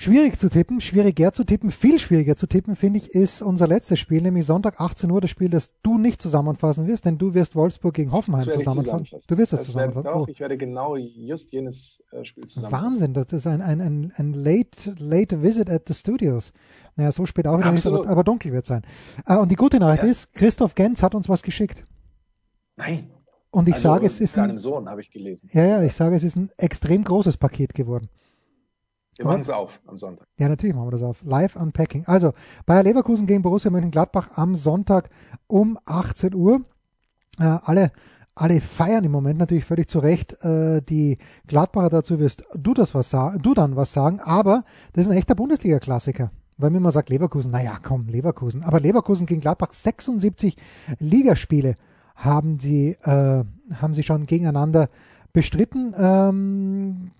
Schwierig 0.00 0.38
zu 0.38 0.48
tippen, 0.48 0.80
schwieriger 0.80 1.32
zu 1.32 1.42
tippen, 1.42 1.72
viel 1.72 1.98
schwieriger 1.98 2.36
zu 2.36 2.46
tippen, 2.46 2.76
finde 2.76 3.00
ich, 3.00 3.10
ist 3.10 3.42
unser 3.42 3.66
letztes 3.66 3.98
Spiel, 3.98 4.22
nämlich 4.22 4.46
Sonntag 4.46 4.80
18 4.80 5.10
Uhr, 5.10 5.20
das 5.20 5.28
Spiel, 5.28 5.48
das 5.48 5.72
du 5.82 5.98
nicht 5.98 6.22
zusammenfassen 6.22 6.86
wirst, 6.86 7.04
denn 7.04 7.18
du 7.18 7.34
wirst 7.34 7.56
Wolfsburg 7.56 7.94
gegen 7.94 8.12
Hoffenheim 8.12 8.44
zusammenfassen. 8.44 9.18
Du 9.26 9.36
wirst 9.36 9.54
es 9.54 9.64
zusammenfassen. 9.64 10.04
Werde, 10.04 10.18
doch, 10.20 10.28
oh. 10.28 10.30
Ich 10.30 10.38
werde 10.38 10.56
genau 10.56 10.94
just 10.94 11.50
jenes 11.50 12.04
äh, 12.12 12.24
Spiel 12.24 12.46
zusammenfassen. 12.46 12.84
Wahnsinn, 12.84 13.12
das 13.12 13.32
ist 13.32 13.48
ein, 13.48 13.60
ein, 13.60 13.80
ein, 13.80 14.12
ein 14.14 14.34
late, 14.34 14.94
late 15.00 15.42
visit 15.42 15.68
at 15.68 15.88
the 15.88 15.94
studios. 15.94 16.52
Naja, 16.94 17.10
so 17.10 17.26
spät 17.26 17.48
auch 17.48 17.58
wieder 17.58 17.72
nicht, 17.72 17.84
aber, 17.84 18.08
aber 18.08 18.22
dunkel 18.22 18.52
wird 18.52 18.66
sein. 18.66 18.82
Äh, 19.26 19.36
und 19.36 19.50
die 19.50 19.56
gute 19.56 19.80
Nachricht 19.80 20.04
ja. 20.04 20.10
ist, 20.10 20.32
Christoph 20.32 20.76
Gens 20.76 21.02
hat 21.02 21.16
uns 21.16 21.28
was 21.28 21.42
geschickt. 21.42 21.82
Nein. 22.76 23.10
Und 23.50 23.66
ich 23.66 23.74
also, 23.74 23.88
sage, 23.88 24.06
es 24.06 24.20
ist 24.20 24.38
ein, 24.38 24.58
Sohn 24.58 24.88
habe 24.88 25.00
ich 25.00 25.10
gelesen. 25.10 25.50
Ja, 25.52 25.66
ja, 25.66 25.82
ich 25.82 25.94
sage, 25.94 26.14
es 26.14 26.22
ist 26.22 26.36
ein 26.36 26.50
extrem 26.56 27.02
großes 27.02 27.36
Paket 27.36 27.74
geworden. 27.74 28.08
Wir 29.18 29.26
machen 29.26 29.40
es 29.40 29.50
auf 29.50 29.80
am 29.86 29.98
Sonntag. 29.98 30.28
Ja, 30.38 30.48
natürlich 30.48 30.74
machen 30.76 30.86
wir 30.86 30.92
das 30.92 31.02
auf. 31.02 31.22
Live 31.24 31.56
Unpacking. 31.56 32.04
Also, 32.06 32.32
Bayer 32.66 32.84
Leverkusen 32.84 33.26
gegen 33.26 33.42
Borussia 33.42 33.68
Mönchengladbach 33.68 34.30
am 34.36 34.54
Sonntag 34.54 35.10
um 35.48 35.76
18 35.86 36.34
Uhr. 36.34 36.60
Äh, 37.40 37.58
alle, 37.64 37.90
alle 38.36 38.60
feiern 38.60 39.02
im 39.02 39.10
Moment 39.10 39.40
natürlich 39.40 39.64
völlig 39.64 39.88
zu 39.88 39.98
Recht 39.98 40.44
äh, 40.44 40.80
die 40.82 41.18
Gladbacher. 41.48 41.90
Dazu 41.90 42.20
wirst 42.20 42.44
du 42.56 42.74
das 42.74 42.94
was 42.94 43.10
sagen, 43.10 43.42
du 43.42 43.54
dann 43.54 43.74
was 43.74 43.92
sagen. 43.92 44.20
Aber 44.20 44.64
das 44.92 45.06
ist 45.06 45.10
ein 45.10 45.18
echter 45.18 45.34
Bundesliga-Klassiker. 45.34 46.30
Weil 46.56 46.70
mir 46.70 46.78
immer 46.78 46.92
sagt 46.92 47.10
Leverkusen, 47.10 47.50
naja, 47.50 47.78
komm, 47.82 48.06
Leverkusen. 48.06 48.62
Aber 48.62 48.78
Leverkusen 48.78 49.26
gegen 49.26 49.40
Gladbach 49.40 49.72
76 49.72 50.56
Ligaspiele 51.00 51.74
haben 52.14 52.60
sie, 52.60 52.96
äh, 53.02 53.44
haben 53.74 53.94
sie 53.94 54.04
schon 54.04 54.26
gegeneinander 54.26 54.88
bestritten. 55.32 55.92
Ähm, 55.98 57.10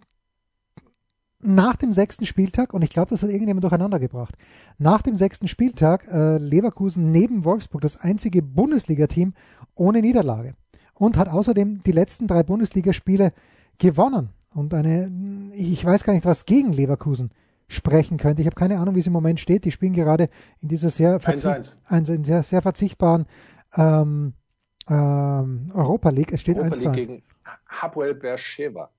nach 1.40 1.76
dem 1.76 1.92
sechsten 1.92 2.26
Spieltag, 2.26 2.74
und 2.74 2.82
ich 2.82 2.90
glaube, 2.90 3.10
das 3.10 3.22
hat 3.22 3.30
irgendjemand 3.30 3.62
durcheinander 3.62 3.98
gebracht, 3.98 4.34
nach 4.78 5.02
dem 5.02 5.14
sechsten 5.14 5.46
Spieltag 5.46 6.06
äh, 6.08 6.38
Leverkusen 6.38 7.12
neben 7.12 7.44
Wolfsburg 7.44 7.80
das 7.80 8.00
einzige 8.00 8.42
Bundesliga-Team 8.42 9.34
ohne 9.74 10.00
Niederlage 10.00 10.54
und 10.94 11.16
hat 11.16 11.28
außerdem 11.28 11.82
die 11.84 11.92
letzten 11.92 12.26
drei 12.26 12.42
Bundesligaspiele 12.42 13.32
gewonnen. 13.78 14.30
Und 14.52 14.74
eine, 14.74 15.12
ich 15.54 15.84
weiß 15.84 16.02
gar 16.02 16.12
nicht, 16.12 16.24
was 16.24 16.44
gegen 16.44 16.72
Leverkusen 16.72 17.30
sprechen 17.68 18.16
könnte. 18.16 18.42
Ich 18.42 18.46
habe 18.46 18.56
keine 18.56 18.78
Ahnung, 18.78 18.94
wie 18.94 19.00
es 19.00 19.06
im 19.06 19.12
Moment 19.12 19.38
steht. 19.38 19.64
Die 19.64 19.70
spielen 19.70 19.92
gerade 19.92 20.28
in 20.60 20.68
dieser 20.68 20.90
sehr, 20.90 21.20
verzi 21.20 21.48
1 21.48 21.78
-1. 21.88 22.24
sehr, 22.24 22.42
sehr 22.42 22.62
verzichtbaren 22.62 23.26
ähm, 23.76 24.32
ähm, 24.88 25.70
Europa 25.74 26.08
League. 26.10 26.32
Es 26.32 26.40
steht 26.40 26.56
Europa 26.56 26.74
1 26.74 26.84
League 26.84 26.94
gegen 26.94 27.22
Hapoel 27.68 28.14
Beersheba. 28.14 28.90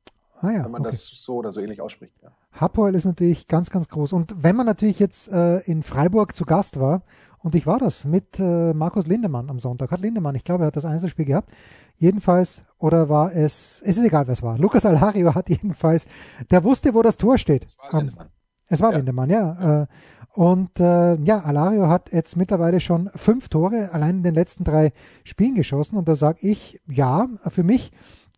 Ah 0.41 0.51
ja, 0.51 0.63
wenn 0.63 0.71
man 0.71 0.81
okay. 0.81 0.91
das 0.91 1.05
so 1.05 1.35
oder 1.35 1.51
so 1.51 1.59
ähnlich 1.59 1.81
ausspricht. 1.81 2.13
Ja. 2.23 2.31
Hapoel 2.53 2.95
ist 2.95 3.05
natürlich 3.05 3.47
ganz, 3.47 3.69
ganz 3.69 3.89
groß. 3.89 4.13
Und 4.13 4.35
wenn 4.37 4.55
man 4.55 4.65
natürlich 4.65 4.99
jetzt 4.99 5.29
äh, 5.31 5.59
in 5.59 5.83
Freiburg 5.83 6.35
zu 6.35 6.45
Gast 6.45 6.79
war, 6.79 7.03
und 7.41 7.55
ich 7.55 7.65
war 7.65 7.79
das 7.79 8.05
mit 8.05 8.39
äh, 8.39 8.73
Markus 8.73 9.07
Lindemann 9.07 9.49
am 9.49 9.59
Sonntag, 9.59 9.91
hat 9.91 10.01
Lindemann, 10.01 10.35
ich 10.35 10.43
glaube, 10.43 10.63
er 10.63 10.67
hat 10.67 10.75
das 10.75 10.85
Einzelspiel 10.85 11.25
gehabt. 11.25 11.51
Jedenfalls, 11.95 12.61
oder 12.77 13.09
war 13.09 13.33
es, 13.33 13.81
es 13.85 13.97
ist 13.97 14.03
egal, 14.03 14.27
wer 14.27 14.33
es 14.33 14.43
war. 14.43 14.57
Lukas 14.57 14.85
Alario 14.85 15.35
hat 15.35 15.49
jedenfalls, 15.49 16.05
der 16.51 16.63
wusste, 16.63 16.93
wo 16.93 17.01
das 17.01 17.17
Tor 17.17 17.37
steht. 17.37 17.65
Es 17.65 17.77
war 17.77 18.01
Lindemann. 18.01 18.27
Um, 18.27 18.33
es 18.67 18.81
war 18.81 18.91
ja. 18.91 18.97
Lindemann, 18.97 19.29
ja. 19.29 19.81
Äh, 19.81 19.87
und 20.33 20.79
äh, 20.79 21.15
ja, 21.15 21.39
Alario 21.39 21.87
hat 21.87 22.11
jetzt 22.13 22.37
mittlerweile 22.37 22.79
schon 22.79 23.09
fünf 23.15 23.49
Tore 23.49 23.89
allein 23.93 24.17
in 24.17 24.23
den 24.23 24.35
letzten 24.35 24.63
drei 24.63 24.91
Spielen 25.23 25.55
geschossen. 25.55 25.97
Und 25.97 26.07
da 26.07 26.15
sage 26.15 26.39
ich, 26.41 26.79
ja, 26.87 27.27
für 27.47 27.63
mich 27.63 27.91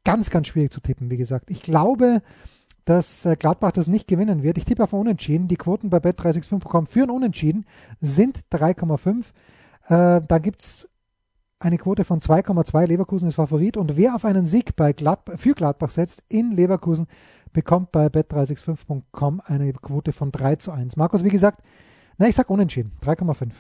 ganz, 0.03 0.29
ganz 0.29 0.47
schwierig 0.47 0.71
zu 0.71 0.81
tippen, 0.81 1.09
wie 1.09 1.17
gesagt. 1.17 1.49
Ich 1.49 1.61
glaube, 1.61 2.21
dass 2.85 3.25
äh, 3.25 3.35
Gladbach 3.35 3.71
das 3.71 3.87
nicht 3.87 4.07
gewinnen 4.07 4.43
wird. 4.43 4.57
Ich 4.57 4.65
tippe 4.65 4.83
auf 4.83 4.93
Unentschieden. 4.93 5.47
Die 5.47 5.55
Quoten 5.55 5.89
bei 5.89 5.97
Bet365 5.97 6.59
bekommen 6.59 6.87
für 6.87 7.03
ein 7.03 7.09
Unentschieden 7.09 7.65
sind 7.99 8.39
3,5. 8.51 9.25
Äh, 9.87 10.21
da 10.27 10.39
gibt 10.39 10.61
es 10.61 10.89
eine 11.59 11.77
Quote 11.77 12.03
von 12.03 12.19
2,2. 12.19 12.87
Leverkusen 12.87 13.27
ist 13.27 13.35
Favorit. 13.35 13.77
Und 13.77 13.97
wer 13.97 14.15
auf 14.15 14.25
einen 14.25 14.45
Sieg 14.45 14.75
bei 14.75 14.93
Gladbach, 14.93 15.37
für 15.37 15.53
Gladbach 15.53 15.91
setzt 15.91 16.23
in 16.27 16.51
Leverkusen, 16.51 17.07
bekommt 17.53 17.91
bei 17.91 18.07
bet365.com 18.07 19.41
eine 19.45 19.73
Quote 19.73 20.11
von 20.11 20.31
3 20.31 20.55
zu 20.55 20.71
1. 20.71 20.95
Markus, 20.95 21.23
wie 21.23 21.29
gesagt, 21.29 21.61
na, 22.17 22.27
ich 22.27 22.35
sag 22.35 22.49
unentschieden. 22.49 22.91
3,5. 23.03 23.51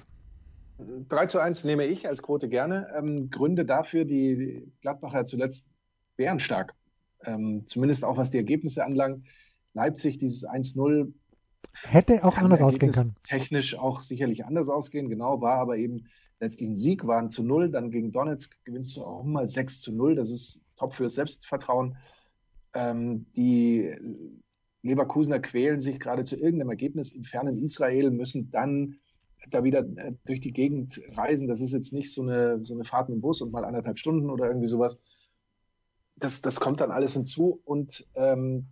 3 1.09 1.25
zu 1.27 1.39
1 1.39 1.63
nehme 1.63 1.85
ich 1.85 2.07
als 2.07 2.23
Quote 2.23 2.49
gerne. 2.49 2.87
Ähm, 2.97 3.29
Gründe 3.29 3.65
dafür, 3.65 4.05
die 4.05 4.71
Gladbacher 4.81 5.25
zuletzt 5.25 5.70
bärenstark. 6.21 6.75
Ähm, 7.25 7.63
zumindest 7.65 8.05
auch 8.05 8.17
was 8.17 8.29
die 8.29 8.37
Ergebnisse 8.37 8.85
anlangt. 8.85 9.27
Leipzig, 9.73 10.19
dieses 10.19 10.47
1-0. 10.47 11.11
Hätte 11.83 12.23
auch 12.23 12.37
anders 12.37 12.61
ausgehen 12.61 12.91
können. 12.91 13.15
Technisch 13.23 13.77
auch 13.77 14.01
sicherlich 14.01 14.45
anders 14.45 14.69
ausgehen, 14.69 15.09
genau, 15.09 15.41
war 15.41 15.55
aber 15.55 15.77
eben 15.77 16.05
letztlich 16.39 16.69
ein 16.69 16.75
Sieg, 16.75 17.07
waren 17.07 17.31
zu 17.31 17.43
0. 17.43 17.71
Dann 17.71 17.89
gegen 17.89 18.11
Donetsk 18.11 18.63
gewinnst 18.65 18.95
du 18.95 19.03
auch 19.03 19.23
mal 19.23 19.47
6 19.47 19.81
zu 19.81 19.95
0. 19.95 20.15
Das 20.15 20.29
ist 20.29 20.63
top 20.75 20.93
fürs 20.93 21.15
Selbstvertrauen. 21.15 21.97
Ähm, 22.73 23.25
die 23.35 23.95
Leverkusener 24.83 25.39
quälen 25.39 25.81
sich 25.81 25.99
gerade 25.99 26.23
zu 26.23 26.35
irgendeinem 26.35 26.69
Ergebnis 26.69 27.13
im 27.13 27.23
fernen 27.23 27.63
Israel, 27.63 28.11
müssen 28.11 28.51
dann 28.51 28.99
da 29.49 29.63
wieder 29.63 29.79
äh, 29.79 30.13
durch 30.25 30.39
die 30.39 30.53
Gegend 30.53 31.01
reisen. 31.15 31.47
Das 31.47 31.61
ist 31.61 31.73
jetzt 31.73 31.93
nicht 31.93 32.13
so 32.13 32.21
eine, 32.21 32.63
so 32.63 32.75
eine 32.75 32.83
Fahrt 32.83 33.09
mit 33.09 33.17
dem 33.17 33.21
Bus 33.21 33.41
und 33.41 33.51
mal 33.51 33.65
anderthalb 33.65 33.97
Stunden 33.97 34.29
oder 34.29 34.47
irgendwie 34.47 34.67
sowas. 34.67 35.01
Das, 36.21 36.41
das 36.41 36.59
kommt 36.59 36.79
dann 36.79 36.91
alles 36.91 37.13
hinzu 37.13 37.61
und 37.65 38.07
ähm, 38.15 38.67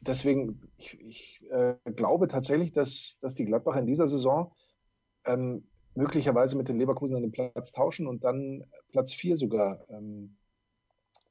deswegen, 0.00 0.60
ich, 0.78 1.00
ich 1.00 1.46
äh, 1.50 1.74
glaube 1.84 2.26
tatsächlich, 2.26 2.72
dass, 2.72 3.18
dass 3.20 3.34
die 3.34 3.44
Gladbacher 3.44 3.80
in 3.80 3.86
dieser 3.86 4.08
Saison 4.08 4.52
ähm, 5.24 5.68
möglicherweise 5.94 6.56
mit 6.56 6.68
den 6.68 6.78
Leverkusen 6.78 7.20
den 7.20 7.32
Platz 7.32 7.72
tauschen 7.72 8.06
und 8.06 8.24
dann 8.24 8.64
Platz 8.92 9.12
4 9.12 9.36
sogar 9.36 9.84
ähm, 9.88 10.36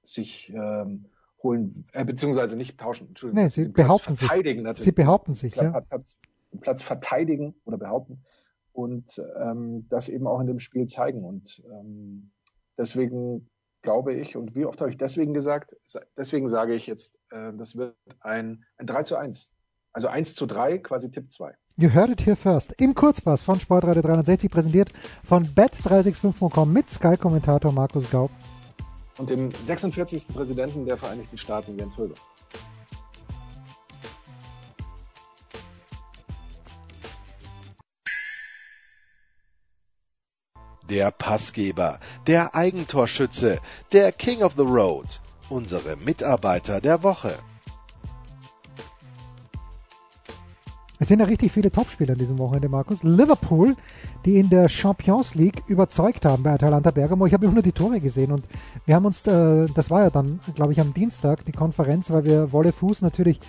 sich 0.04 0.50
ähm, 0.50 1.06
holen, 1.42 1.86
äh, 1.94 2.06
beziehungsweise 2.06 2.56
nicht 2.56 2.80
tauschen, 2.80 3.10
Entschuldigung. 3.10 3.44
Nee, 3.44 3.50
sie 3.50 3.68
behaupten 3.68 4.16
sich. 4.16 4.28
Natürlich. 4.28 4.78
Sie 4.78 4.92
behaupten 4.92 5.34
sich, 5.34 5.54
Platz, 5.54 5.74
ja. 5.74 5.82
Platz, 5.82 6.20
Platz 6.62 6.82
verteidigen 6.82 7.56
oder 7.66 7.78
behaupten 7.78 8.24
und 8.74 9.22
ähm, 9.40 9.88
das 9.90 10.10
eben 10.10 10.28
auch 10.28 10.40
in 10.40 10.48
dem 10.48 10.60
Spiel 10.60 10.88
zeigen. 10.88 11.24
Und 11.24 11.64
ähm, 11.72 12.32
deswegen 12.78 13.50
glaube 13.86 14.14
ich, 14.14 14.36
und 14.36 14.56
wie 14.56 14.66
oft 14.66 14.82
habe 14.82 14.90
ich 14.90 14.98
deswegen 14.98 15.34
gesagt, 15.34 15.78
deswegen 16.18 16.50
sage 16.50 16.76
ich 16.76 16.88
jetzt, 16.88 17.18
äh, 17.32 17.54
das 17.54 17.78
wird 17.78 17.96
ein, 18.20 18.66
ein 18.78 18.88
3 18.88 19.04
zu 19.04 19.16
1. 19.16 19.54
Also 19.94 20.10
1 20.10 20.36
zu 20.36 20.46
3, 20.46 20.80
quasi 20.80 21.10
Tipp 21.10 21.32
2. 21.32 21.56
You 21.78 21.90
heard 21.94 22.10
it 22.10 22.26
here 22.26 22.36
first. 22.36 22.74
Im 22.82 22.94
Kurzpass 22.94 23.42
von 23.42 23.62
Sportradio 23.62 24.02
360 24.02 24.52
präsentiert 24.52 24.92
von 25.24 25.48
bet365.com 25.48 26.74
mit 26.74 26.90
Sky-Kommentator 26.90 27.72
Markus 27.72 28.10
Gaub. 28.10 28.32
Und 29.18 29.30
dem 29.30 29.52
46. 29.52 30.28
Präsidenten 30.28 30.86
der 30.86 30.98
Vereinigten 30.98 31.38
Staaten, 31.38 31.78
Jens 31.78 31.98
Höber. 31.98 32.16
Der 40.90 41.12
Passgeber, 41.12 42.00
der 42.28 42.56
Eigentorschütze, 42.56 43.60
der 43.92 44.12
King 44.12 44.44
of 44.44 44.54
the 44.56 44.64
Road, 44.64 45.20
unsere 45.50 45.96
Mitarbeiter 45.98 46.82
der 46.82 47.04
Woche. 47.04 47.38
Es 50.98 51.10
sind 51.10 51.20
ja 51.20 51.26
richtig 51.26 51.52
viele 51.52 51.72
Topspieler 51.72 52.14
in 52.14 52.20
diesem 52.20 52.38
Wochenende, 52.38 52.70
Markus. 52.70 53.04
Liverpool, 53.04 53.76
die 54.24 54.40
in 54.40 54.50
der 54.50 54.70
Champions 54.70 55.36
League 55.36 55.62
überzeugt 55.68 56.24
haben 56.24 56.44
bei 56.44 56.54
Atalanta 56.54 56.92
Bergamo. 56.92 57.26
Ich 57.26 57.34
habe 57.34 57.46
immer 57.46 57.56
nur 57.56 57.64
die 57.64 57.74
Tore 57.74 58.00
gesehen 58.00 58.32
und 58.32 58.46
wir 58.86 58.96
haben 58.96 59.06
uns, 59.06 59.28
äh, 59.28 59.68
das 59.74 59.90
war 59.90 60.04
ja 60.04 60.10
dann, 60.10 60.40
glaube 60.56 60.72
ich, 60.72 60.80
am 60.80 60.94
Dienstag 60.94 61.44
die 61.44 61.52
Konferenz, 61.52 62.10
weil 62.12 62.24
wir 62.24 62.54
Wolle 62.54 62.72
Fuß 62.72 63.02
natürlich 63.02 63.42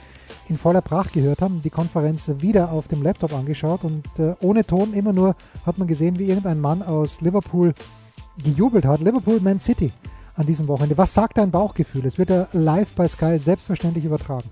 in 0.49 0.59
voller 0.59 0.81
Pracht 0.81 1.13
gehört 1.13 1.43
haben, 1.43 1.63
die 1.63 1.71
Konferenz 1.71 2.31
wieder 2.39 2.71
auf 2.71 2.89
dem 2.89 3.03
Laptop 3.03 3.33
angeschaut 3.33 3.85
und 3.85 4.07
äh, 4.19 4.35
ohne 4.41 4.65
Ton 4.65 4.93
immer 4.93 5.13
nur 5.13 5.35
hat 5.65 5.79
man 5.79 5.89
gesehen, 5.89 6.19
wie 6.19 6.25
irgendein 6.25 6.61
Mann 6.61 6.83
aus 6.83 7.21
Liverpool 7.21 7.75
gejubelt 8.43 8.85
hat. 8.85 9.01
Liverpool 9.01 9.41
Man 9.41 9.59
City 9.59 9.93
an 10.35 10.47
diesem 10.47 10.69
Wochenende. 10.69 10.97
Was 10.99 11.15
sagt 11.15 11.39
dein 11.39 11.51
Bauchgefühl? 11.51 12.05
Es 12.07 12.19
wird 12.19 12.31
ja 12.31 12.47
live 12.53 12.93
bei 12.95 13.09
Sky 13.09 13.39
selbstverständlich 13.39 14.05
übertragen. 14.05 14.49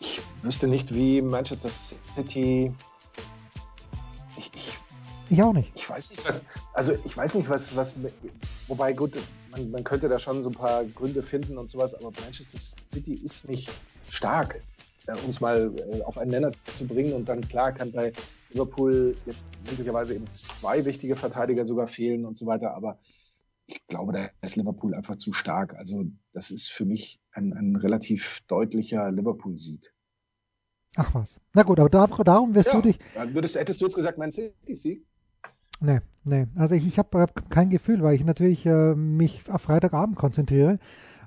Ich 0.00 0.22
wüsste 0.42 0.68
nicht, 0.68 0.94
wie 0.94 1.20
Manchester 1.20 1.70
City. 1.70 2.72
Ich, 4.36 4.50
ich, 4.54 4.78
ich 5.30 5.42
auch 5.42 5.52
nicht. 5.52 5.72
Ich 5.74 5.88
weiß 5.88 6.10
nicht, 6.10 6.26
was. 6.26 6.46
Also 6.72 6.94
ich 7.04 7.16
weiß 7.16 7.34
nicht, 7.34 7.48
was, 7.48 7.74
was 7.76 7.94
wobei 8.68 8.92
gut, 8.92 9.16
man, 9.56 9.70
man, 9.70 9.84
könnte 9.84 10.08
da 10.08 10.18
schon 10.18 10.42
so 10.42 10.50
ein 10.50 10.54
paar 10.54 10.84
Gründe 10.84 11.22
finden 11.22 11.58
und 11.58 11.70
sowas, 11.70 11.94
aber 11.94 12.10
Manchester 12.20 12.58
City 12.92 13.14
ist 13.14 13.48
nicht 13.48 13.70
stark, 14.08 14.62
äh, 15.06 15.12
um 15.12 15.30
es 15.30 15.40
mal 15.40 15.72
äh, 15.76 16.02
auf 16.02 16.18
einen 16.18 16.30
Nenner 16.30 16.52
zu 16.72 16.86
bringen. 16.86 17.12
Und 17.12 17.28
dann 17.28 17.46
klar 17.48 17.72
kann 17.72 17.92
bei 17.92 18.12
Liverpool 18.50 19.16
jetzt 19.26 19.44
möglicherweise 19.68 20.14
eben 20.14 20.30
zwei 20.30 20.84
wichtige 20.84 21.16
Verteidiger 21.16 21.66
sogar 21.66 21.86
fehlen 21.86 22.24
und 22.24 22.36
so 22.36 22.46
weiter, 22.46 22.74
aber 22.74 22.98
ich 23.66 23.86
glaube, 23.86 24.12
da 24.12 24.28
ist 24.42 24.56
Liverpool 24.56 24.94
einfach 24.94 25.16
zu 25.16 25.32
stark. 25.32 25.74
Also 25.74 26.04
das 26.32 26.50
ist 26.50 26.68
für 26.70 26.84
mich 26.84 27.18
ein, 27.32 27.54
ein 27.54 27.76
relativ 27.76 28.40
deutlicher 28.46 29.10
Liverpool-Sieg. 29.10 29.94
Ach 30.96 31.14
was. 31.14 31.40
Na 31.54 31.62
gut, 31.62 31.80
aber 31.80 31.88
darum 31.88 32.54
wirst 32.54 32.68
ja, 32.68 32.74
du 32.74 32.82
dich. 32.82 32.98
Würdest, 33.14 33.56
hättest 33.56 33.80
du 33.80 33.86
jetzt 33.86 33.96
gesagt, 33.96 34.18
mein 34.18 34.32
City-Sieg? 34.32 35.06
Nee, 35.84 36.00
nee. 36.24 36.46
Also 36.56 36.74
ich, 36.74 36.86
ich 36.86 36.98
habe 36.98 37.26
kein 37.50 37.68
Gefühl, 37.68 38.02
weil 38.02 38.14
ich 38.14 38.24
natürlich 38.24 38.64
äh, 38.64 38.94
mich 38.94 39.42
auf 39.50 39.62
Freitagabend 39.62 40.16
konzentriere, 40.16 40.78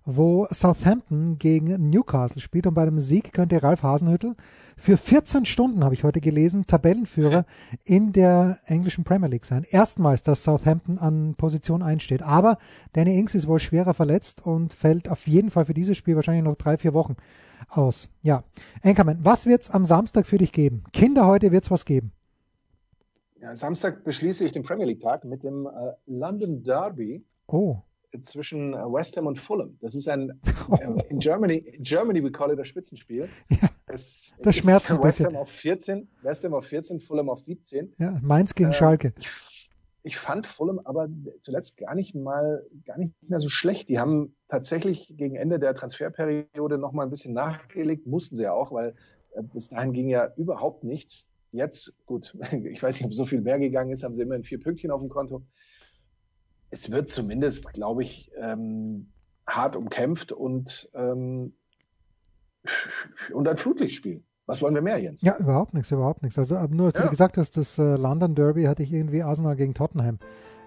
wo 0.04 0.48
Southampton 0.50 1.38
gegen 1.38 1.90
Newcastle 1.90 2.42
spielt 2.42 2.66
und 2.66 2.74
bei 2.74 2.86
dem 2.86 3.00
Sieg 3.00 3.34
könnte 3.34 3.62
Ralf 3.62 3.84
Hasenhüttel 3.84 4.36
für 4.76 4.98
14 4.98 5.46
Stunden, 5.46 5.84
habe 5.84 5.94
ich 5.94 6.04
heute 6.04 6.22
gelesen, 6.22 6.66
Tabellenführer 6.66 7.46
in 7.84 8.14
der 8.14 8.60
englischen 8.66 9.04
Premier 9.04 9.28
League 9.28 9.46
sein. 9.46 9.66
Erstmals, 9.70 10.24
dass 10.24 10.44
Southampton 10.44 10.98
an 10.98 11.36
Position 11.36 11.84
1 11.84 12.02
steht. 12.02 12.24
Aber 12.24 12.58
Danny 12.94 13.18
Ings 13.20 13.36
ist 13.36 13.48
wohl 13.48 13.60
schwerer 13.60 13.94
verletzt 13.94 14.44
und 14.46 14.74
fällt 14.74 15.10
auf 15.10 15.28
jeden 15.28 15.52
Fall 15.52 15.66
für 15.66 15.74
dieses 15.74 15.98
Spiel 15.98 16.16
wahrscheinlich 16.16 16.44
noch 16.44 16.56
drei, 16.56 16.78
vier 16.78 16.94
Wochen 16.94 17.16
aus. 17.70 18.10
Ja. 18.22 18.44
Enkermann, 18.82 19.20
was 19.22 19.46
wird's 19.46 19.70
am 19.70 19.86
Samstag 19.86 20.26
für 20.26 20.38
dich 20.38 20.52
geben? 20.52 20.84
Kinder, 20.94 21.28
heute 21.28 21.52
wird's 21.52 21.70
was 21.70 21.86
geben. 21.86 22.12
Ja, 23.48 23.56
Samstag 23.56 24.04
beschließe 24.04 24.44
ich 24.46 24.52
den 24.52 24.64
Premier 24.64 24.86
League 24.86 25.00
Tag 25.00 25.24
mit 25.24 25.44
dem 25.44 25.68
äh, 25.68 25.94
London 26.06 26.64
Derby. 26.64 27.26
Oh. 27.48 27.78
Zwischen 28.22 28.74
äh, 28.74 28.78
West 28.78 29.16
Ham 29.16 29.26
und 29.26 29.38
Fulham. 29.38 29.78
Das 29.80 29.96
ist 29.96 30.10
ein, 30.10 30.42
äh, 30.82 31.10
in 31.10 31.20
Germany, 31.20 31.56
in 31.56 31.84
Germany 31.84 32.22
we 32.22 32.30
call 32.30 32.52
it 32.52 32.60
a 32.60 32.66
Spitzenspiel. 32.66 33.30
Ja, 33.50 33.70
es, 33.88 34.36
das 34.42 34.58
schmerzt 34.58 34.92
ein 34.92 35.02
West 35.02 35.24
Ham 35.24 35.38
auf 35.38 35.50
14, 35.50 36.10
West 36.24 36.44
Ham 36.44 36.54
auf 36.54 36.66
14, 36.66 37.00
Fulham 37.00 37.30
auf 37.30 37.40
17. 37.40 37.94
Ja, 37.98 38.20
Mainz 38.22 38.54
gegen 38.54 38.72
äh, 38.72 38.74
Schalke. 38.74 39.14
Ich, 39.18 39.70
ich 40.04 40.18
fand 40.18 40.46
Fulham 40.46 40.80
aber 40.84 41.08
zuletzt 41.40 41.78
gar 41.78 41.96
nicht 41.96 42.16
mal, 42.16 42.66
gar 42.86 42.98
nicht 42.98 43.14
mehr 43.22 43.40
so 43.40 43.48
schlecht. 43.48 43.88
Die 43.88 43.98
haben 43.98 44.36
tatsächlich 44.50 45.16
gegen 45.16 45.38
Ende 45.38 45.58
der 45.58 45.74
Transferperiode 45.74 46.78
noch 46.78 46.92
mal 46.92 47.04
ein 47.04 47.10
bisschen 47.10 47.34
nachgelegt, 47.34 48.08
mussten 48.08 48.36
sie 48.36 48.44
ja 48.44 48.52
auch, 48.52 48.74
weil 48.74 48.94
äh, 49.36 49.42
bis 49.42 49.70
dahin 49.70 49.94
ging 49.94 50.10
ja 50.10 50.34
überhaupt 50.36 50.84
nichts 50.84 51.32
jetzt, 51.52 51.98
gut, 52.06 52.36
ich 52.52 52.82
weiß 52.82 52.98
nicht, 52.98 53.06
ob 53.06 53.14
so 53.14 53.26
viel 53.26 53.42
mehr 53.42 53.60
gegangen 53.60 53.92
ist, 53.92 54.04
haben 54.04 54.16
sie 54.16 54.22
immerhin 54.22 54.44
vier 54.44 54.60
Pünktchen 54.60 54.92
auf 54.92 55.02
dem 55.02 55.10
Konto. 55.10 55.44
Es 56.70 56.92
wird 56.92 57.10
zumindest, 57.10 57.74
glaube 57.74 58.04
ich, 58.04 58.32
ähm, 58.38 59.12
hart 59.46 59.76
umkämpft 59.76 60.34
und, 60.34 60.90
ähm, 60.94 61.54
und 63.32 63.48
ein 63.48 63.58
Flutlichtspiel. 63.58 64.24
Was 64.46 64.62
wollen 64.62 64.76
wir 64.76 64.82
mehr, 64.82 64.98
Jens? 64.98 65.22
Ja, 65.22 65.38
überhaupt 65.38 65.74
nichts, 65.74 65.92
überhaupt 65.92 66.24
nichts. 66.24 66.38
Also 66.38 66.56
nur, 66.68 66.88
als 66.88 66.98
ja. 66.98 67.04
du 67.04 67.10
gesagt 67.10 67.38
hast, 67.38 67.58
das 67.58 67.78
äh, 67.78 67.96
London 67.96 68.34
Derby 68.34 68.64
hatte 68.64 68.84
ich 68.84 68.94
irgendwie 68.94 69.22
Arsenal 69.22 69.56
gegen 69.56 69.74
Tottenham 69.74 70.20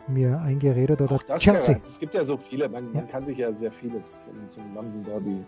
mir 0.09 0.41
eingeredet 0.41 1.01
oder 1.01 1.19
Chelsea. 1.37 1.77
Es 1.79 1.99
gibt 1.99 2.15
ja 2.15 2.25
so 2.25 2.37
viele, 2.37 2.69
man, 2.69 2.87
ja. 2.93 3.01
man, 3.01 3.09
kann 3.09 3.25
sich 3.25 3.39
ja 3.39 3.53
sehr 3.53 3.73
vieles 3.73 4.31
zum, 4.49 4.75
London 4.75 5.05
Derby 5.05 5.31
ähm, 5.31 5.45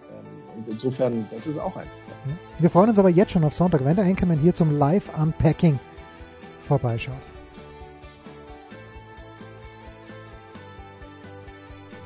und 0.57 0.69
insofern, 0.69 1.27
das 1.31 1.47
ist 1.47 1.59
auch 1.59 1.77
eins. 1.77 2.01
Ja. 2.27 2.35
Wir 2.59 2.71
freuen 2.71 2.91
uns 2.91 2.99
aber 2.99 3.11
jetzt 3.11 3.33
schon 3.33 3.45
auf 3.45 3.55
Sonntag, 3.55 3.85
wenn 3.85 3.97
der 3.97 4.05
Anchorman 4.05 4.38
hier 4.38 4.55
zum 4.55 4.79
Live-Unpacking 4.79 5.79
vorbeischaut. 6.62 7.15